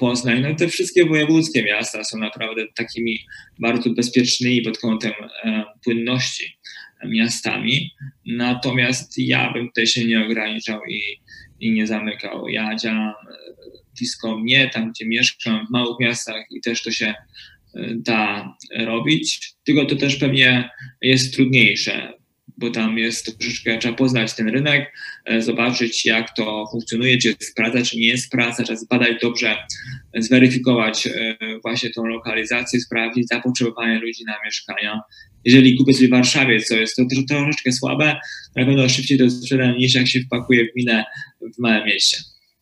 [0.00, 3.18] Poznań, no te wszystkie wojewódzkie miasta są naprawdę takimi
[3.58, 5.12] bardzo bezpiecznymi pod kątem
[5.44, 6.58] e, płynności
[7.04, 7.90] miastami,
[8.26, 11.00] natomiast ja bym tutaj się nie ograniczał i,
[11.60, 12.48] i nie zamykał.
[12.48, 13.14] Ja działam e,
[13.98, 17.14] blisko mnie, tam gdzie mieszkam, w małych miastach i też to się e,
[17.94, 20.70] da robić, tylko to też pewnie
[21.02, 22.18] jest trudniejsze
[22.58, 24.92] bo tam jest troszeczkę, trzeba poznać ten rynek,
[25.24, 29.56] e, zobaczyć jak to funkcjonuje, czy sprawdza, czy nie jest praca, trzeba zbadać dobrze,
[30.14, 35.00] zweryfikować e, właśnie tą lokalizację, sprawdzić zapotrzebowanie ludzi na mieszkania.
[35.44, 38.16] Jeżeli kupię sobie w Warszawie, co jest to troszeczkę słabe,
[38.56, 41.04] na pewno szybciej to sprzedam niż jak się wpakuje w minę
[41.56, 42.16] w małym mieście.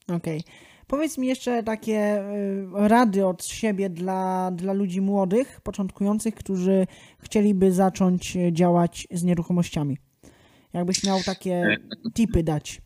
[0.08, 0.40] Okej.
[0.40, 0.65] Okay.
[0.86, 6.86] Powiedz mi jeszcze takie y, rady od siebie dla, dla ludzi młodych, początkujących, którzy
[7.18, 9.98] chcieliby zacząć działać z nieruchomościami.
[10.72, 11.76] Jakbyś miał takie
[12.14, 12.80] tipy dać.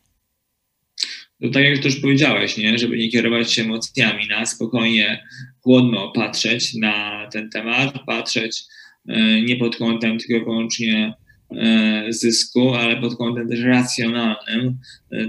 [1.41, 2.77] To tak jak też powiedziałeś, nie?
[2.77, 5.23] żeby nie kierować się emocjami, na spokojnie,
[5.63, 8.63] chłodno patrzeć na ten temat, patrzeć
[9.09, 11.13] y, nie pod kątem tylko wyłącznie
[11.51, 14.79] y, zysku, ale pod kątem też racjonalnym,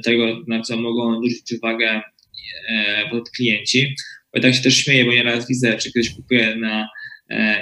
[0.04, 2.02] tego, na co mogą zwrócić uwagę
[3.10, 3.94] pod klienci.
[4.34, 6.88] Bo tak się też śmieję, bo nieraz widzę, czy ktoś kupuje na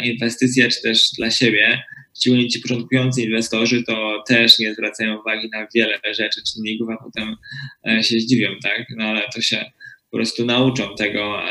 [0.03, 1.83] inwestycje, czy też dla siebie,
[2.21, 7.37] szczególnie ci początkujący inwestorzy, to też nie zwracają uwagi na wiele rzeczy, czynników, a potem
[8.03, 8.87] się zdziwią, tak?
[8.97, 9.65] No ale to się
[10.11, 11.43] po prostu nauczą tego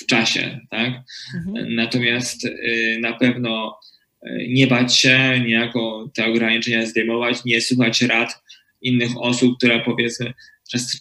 [0.00, 0.92] w czasie, tak?
[1.34, 1.74] Mhm.
[1.74, 3.78] Natomiast y, na pewno
[4.26, 8.42] y, nie bać się, niejako te ograniczenia zdejmować, nie słuchać rad
[8.82, 10.34] innych osób, które powiedzmy,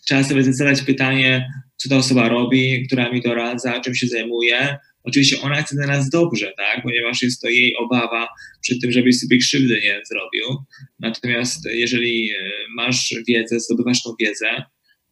[0.06, 4.78] trzeba sobie zadać pytanie, co ta osoba robi, która mi doradza, czym się zajmuje.
[5.04, 6.84] Oczywiście ona chce dla nas dobrze, tak?
[6.84, 8.28] ponieważ jest to jej obawa
[8.62, 10.66] przed tym, żebyś sobie krzywdy nie zrobił.
[11.00, 12.36] Natomiast jeżeli y,
[12.76, 14.64] masz wiedzę, zdobywasz tą wiedzę,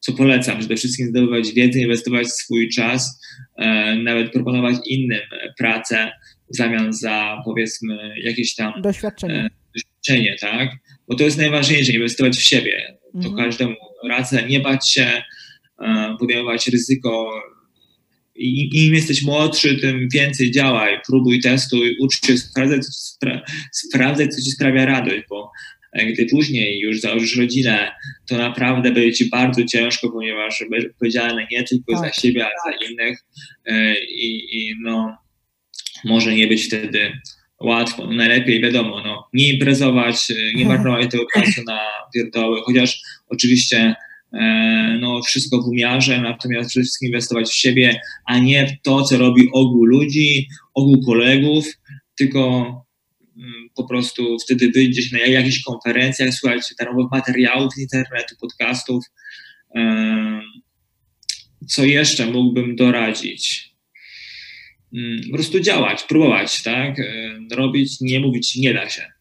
[0.05, 3.21] co polecam, przede wszystkim zdobywać wiedzę, inwestować swój czas,
[3.57, 5.21] e, nawet proponować innym
[5.57, 6.11] pracę
[6.53, 10.69] w zamian za powiedzmy jakieś tam doświadczenie, e, doświadczenie tak?
[11.07, 12.97] Bo to jest najważniejsze, inwestować w siebie.
[13.13, 13.35] To mhm.
[13.35, 13.75] każdemu
[14.07, 15.23] radzę, nie bać się,
[15.79, 17.41] e, podejmować ryzyko.
[18.35, 23.41] I, Im jesteś młodszy, tym więcej działaj, próbuj, testuj, ucz się, sprawdzaj, co, spra
[23.71, 25.51] sprawdzaj, co ci sprawia radość, bo
[26.03, 27.91] gdy później już założysz rodzinę,
[28.27, 32.01] to naprawdę będzie ci bardzo ciężko, ponieważ będziesz odpowiedzialny nie tylko tak.
[32.01, 33.19] za siebie, ale za innych
[33.65, 35.17] e, i, i no,
[36.05, 37.11] może nie być wtedy
[37.61, 38.05] łatwo.
[38.05, 41.79] No, najlepiej wiadomo, no, nie imprezować, e, nie marnować tego czasu na
[42.13, 43.95] pierdoły, chociaż oczywiście
[44.33, 49.03] e, no, wszystko w umiarze, natomiast przede wszystkim inwestować w siebie, a nie w to,
[49.03, 51.65] co robi ogół ludzi, ogół kolegów,
[52.17, 52.71] tylko
[53.37, 59.05] Mm, po prostu wtedy wyjdzie na jakichś konferencjach, słuchać darmowych materiałów z internetu, podcastów.
[61.67, 63.73] Co jeszcze mógłbym doradzić?
[64.93, 66.95] Mm, po prostu działać, próbować, tak?
[67.51, 69.14] Robić, nie mówić, nie da się.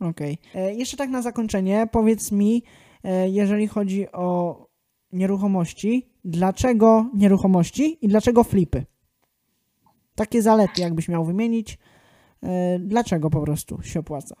[0.00, 0.38] Okej.
[0.50, 0.62] Okay.
[0.62, 2.62] E, jeszcze tak na zakończenie, powiedz mi,
[3.04, 4.66] e, jeżeli chodzi o
[5.12, 8.84] nieruchomości, dlaczego nieruchomości i dlaczego flipy?
[10.14, 11.78] Takie zalety, jakbyś miał wymienić.
[12.42, 14.36] E, dlaczego po prostu się opłaca?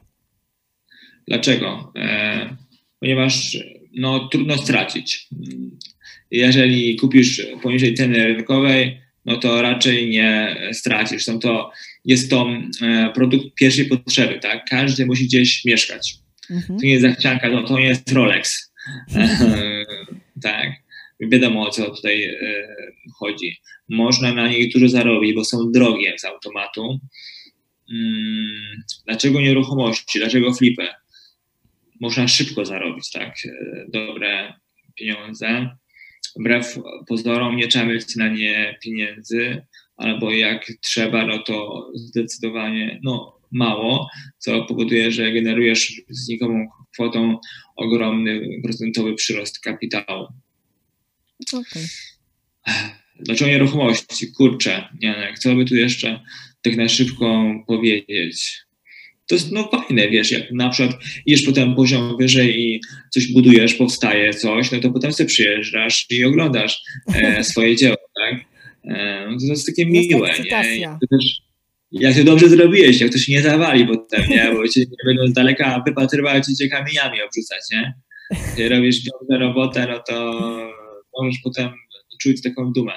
[1.28, 1.92] Dlaczego?
[3.00, 3.58] Ponieważ
[3.96, 5.28] no, trudno stracić.
[6.30, 11.24] Jeżeli kupisz poniżej ceny rynkowej, no to raczej nie stracisz.
[11.24, 11.70] Są to,
[12.06, 12.48] jest to
[12.82, 14.64] e, produkt pierwszej potrzeby, tak?
[14.70, 16.14] Każdy musi gdzieś mieszkać.
[16.50, 16.78] Mhm.
[16.78, 18.72] To nie jest zachcianka, no, to jest Rolex.
[20.42, 20.70] tak.
[21.20, 22.38] Wiadomo o co tutaj
[23.18, 23.56] chodzi.
[23.88, 27.00] Można na nich dużo zarobić, bo są drogie z automatu.
[27.92, 30.86] Mm, dlaczego nieruchomości, dlaczego flipy?
[32.00, 34.54] Można szybko zarobić tak e, dobre
[34.94, 35.76] pieniądze.
[36.40, 36.78] Wbrew
[37.08, 39.62] pozorom nie trzeba mieć na nie pieniędzy,
[39.96, 47.38] albo jak trzeba, no to zdecydowanie no, mało, co powoduje, że generujesz znikomą kwotą
[47.76, 50.26] ogromny procentowy przyrost kapitału.
[51.52, 51.86] Okay.
[53.20, 54.32] Dlaczego nieruchomości?
[54.32, 56.20] Kurczę, Janek, co by tu jeszcze
[56.62, 58.66] tak na szybko powiedzieć.
[59.26, 62.80] To jest no fajne, wiesz, jak na przykład idziesz potem poziom wyżej i
[63.10, 66.82] coś budujesz, powstaje coś, no to potem sobie przyjeżdżasz i oglądasz
[67.14, 68.55] e, swoje dzieło, tak?
[68.86, 70.80] E, to jest takie miłe, nie?
[70.80, 71.40] Jak to, też,
[71.92, 74.50] jak to dobrze zrobiłeś, jak to się nie zawali potem, nie?
[74.54, 77.94] Bo cię nie będą z daleka wypatrywać i cię kamieniami obrzucać, nie?
[78.58, 80.40] Jak robisz dobrą robotę, no to
[81.18, 81.70] możesz potem
[82.20, 82.92] czuć taką dumę.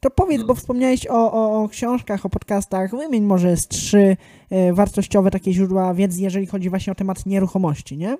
[0.00, 0.46] To powiedz, no.
[0.46, 2.90] bo wspomniałeś o, o, o, książkach, o podcastach.
[2.90, 4.16] Wymień może z trzy
[4.52, 8.16] y, wartościowe takie źródła wiedzy, jeżeli chodzi właśnie o temat nieruchomości, nie?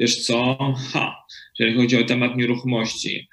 [0.00, 0.56] Wiesz co?
[0.92, 1.16] Ha,
[1.58, 3.28] jeżeli chodzi o temat nieruchomości.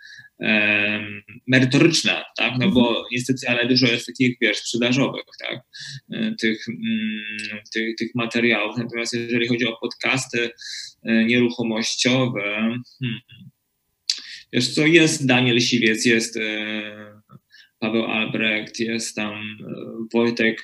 [1.47, 2.53] Merytoryczne, tak?
[2.59, 3.05] No bo mhm.
[3.11, 5.59] niestety, ale dużo jest takich, wiesz, sprzedażowych, tak?
[6.11, 8.77] E, tych, mm, tych, tych materiałów.
[8.77, 10.49] Natomiast jeżeli chodzi o podcasty
[11.03, 12.41] e, nieruchomościowe,
[12.99, 13.19] hmm,
[14.53, 17.21] Wiesz co, jest Daniel Siwiec, jest e,
[17.79, 19.57] Paweł Albrecht, jest tam
[20.13, 20.63] Wojtek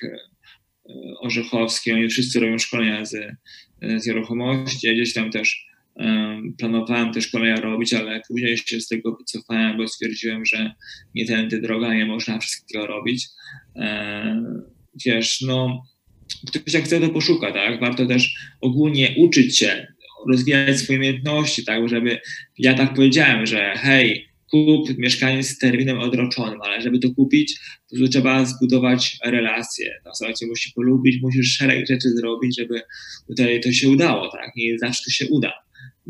[1.20, 3.36] Orzechowski, oni wszyscy robią szkolenia z,
[3.82, 4.86] z nieruchomości.
[4.86, 5.69] Ja gdzieś tam też
[6.58, 10.72] planowałem te szkolenia robić, ale później się z tego wycofałem, bo stwierdziłem, że
[11.14, 13.28] nie tędy droga, nie można wszystkiego robić.
[15.06, 15.82] Wiesz, no,
[16.46, 17.80] ktoś jak chce, to poszuka, tak?
[17.80, 19.86] Warto też ogólnie uczyć się
[20.28, 22.18] rozwijać swoje umiejętności, tak, żeby,
[22.58, 27.60] ja tak powiedziałem, że hej, kup mieszkanie z terminem odroczonym, ale żeby to kupić,
[27.90, 29.90] to trzeba zbudować relacje.
[30.04, 32.80] Ta osoba cię musi polubić, musisz szereg rzeczy zrobić, żeby
[33.28, 34.56] tutaj to się udało, tak?
[34.56, 35.52] Nie zawsze to się uda,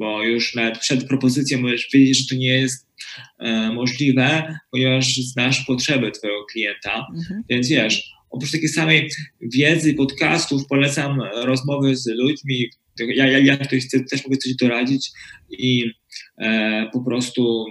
[0.01, 2.86] bo już nawet przed propozycją możesz wiedzieć, że to nie jest
[3.38, 7.42] e, możliwe, ponieważ znasz potrzeby twojego klienta, mhm.
[7.48, 13.84] więc wiesz, oprócz takiej samej wiedzy, podcastów, polecam rozmowy z ludźmi, ja, ja, ja ktoś
[13.84, 15.11] chce, też mogę coś doradzić
[15.51, 15.90] i
[16.38, 17.64] e, po prostu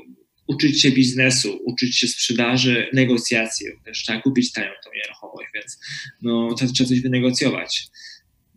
[0.47, 3.67] uczyć się biznesu, uczyć się sprzedaży, negocjacji.
[3.85, 5.79] Też trzeba kupić tanią tą nieruchomość, więc
[6.21, 7.87] no, trzeba, trzeba coś wynegocjować.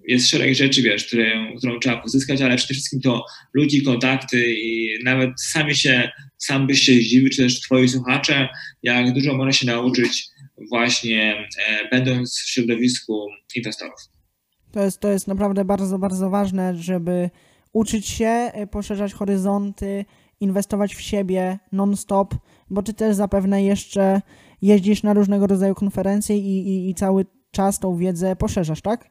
[0.09, 3.25] Jest szereg rzeczy, wiesz, które, którą trzeba pozyskać, ale przede wszystkim to
[3.55, 8.49] ludzi, kontakty i nawet sami się, sam byś się zdziwił, czy też twoi słuchacze,
[8.83, 10.29] jak dużo można się nauczyć
[10.69, 14.01] właśnie e, będąc w środowisku inwestorów.
[14.73, 17.31] To jest, to jest naprawdę bardzo, bardzo ważne, żeby
[17.73, 20.05] uczyć się, e, poszerzać horyzonty,
[20.41, 22.35] inwestować w siebie non-stop,
[22.71, 24.23] bo ty też zapewne jeszcze
[24.63, 29.11] jeździsz na różnego rodzaju konferencje i, i, i cały czas tą wiedzę poszerzasz, tak?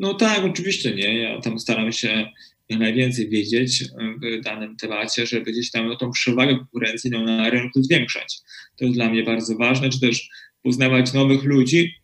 [0.00, 1.18] No tak, oczywiście nie.
[1.18, 2.28] Ja tam staram się
[2.70, 3.84] najwięcej wiedzieć
[4.22, 8.38] w danym temacie, żeby gdzieś tam tą przewagę konkurencyjną na rynku zwiększać.
[8.76, 10.28] To jest dla mnie bardzo ważne, czy też
[10.62, 11.94] poznawać nowych ludzi,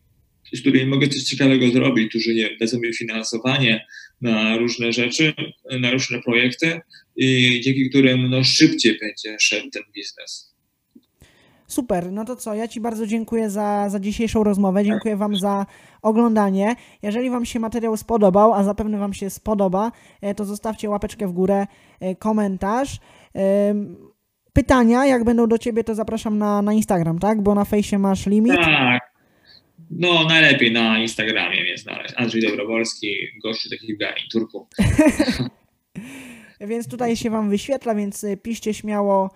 [0.53, 3.85] z którymi mogę coś ciekawego zrobić, którzy nie dadzą mi finansowanie
[4.21, 5.33] na różne rzeczy,
[5.79, 6.79] na różne projekty
[7.15, 10.46] i dzięki którym no, szybciej będzie szedł ten biznes.
[11.67, 15.65] Super, no to co, ja Ci bardzo dziękuję za, za dzisiejszą rozmowę, dziękuję Wam za
[16.01, 16.75] oglądanie.
[17.01, 19.91] Jeżeli Wam się materiał spodobał, a zapewne Wam się spodoba,
[20.21, 21.67] e, to zostawcie łapeczkę w górę,
[21.99, 22.99] e, komentarz.
[24.53, 27.41] Pytania, jak będą do Ciebie, to zapraszam na, na Instagram, tak?
[27.41, 28.55] Bo na fejsie masz limit.
[28.55, 29.13] Tak,
[29.91, 32.13] no, najlepiej na Instagramie mnie znaleźć.
[32.17, 34.67] Andrzej Dobrowolski, gościu takich garniturków.
[36.69, 39.29] więc tutaj się Wam wyświetla, więc e, piszcie śmiało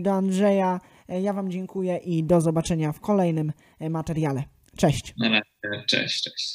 [0.00, 0.80] do Andrzeja.
[1.08, 4.42] Ja Wam dziękuję i do zobaczenia w kolejnym materiale.
[4.76, 5.14] Cześć.
[5.86, 6.46] Cześć, cześć.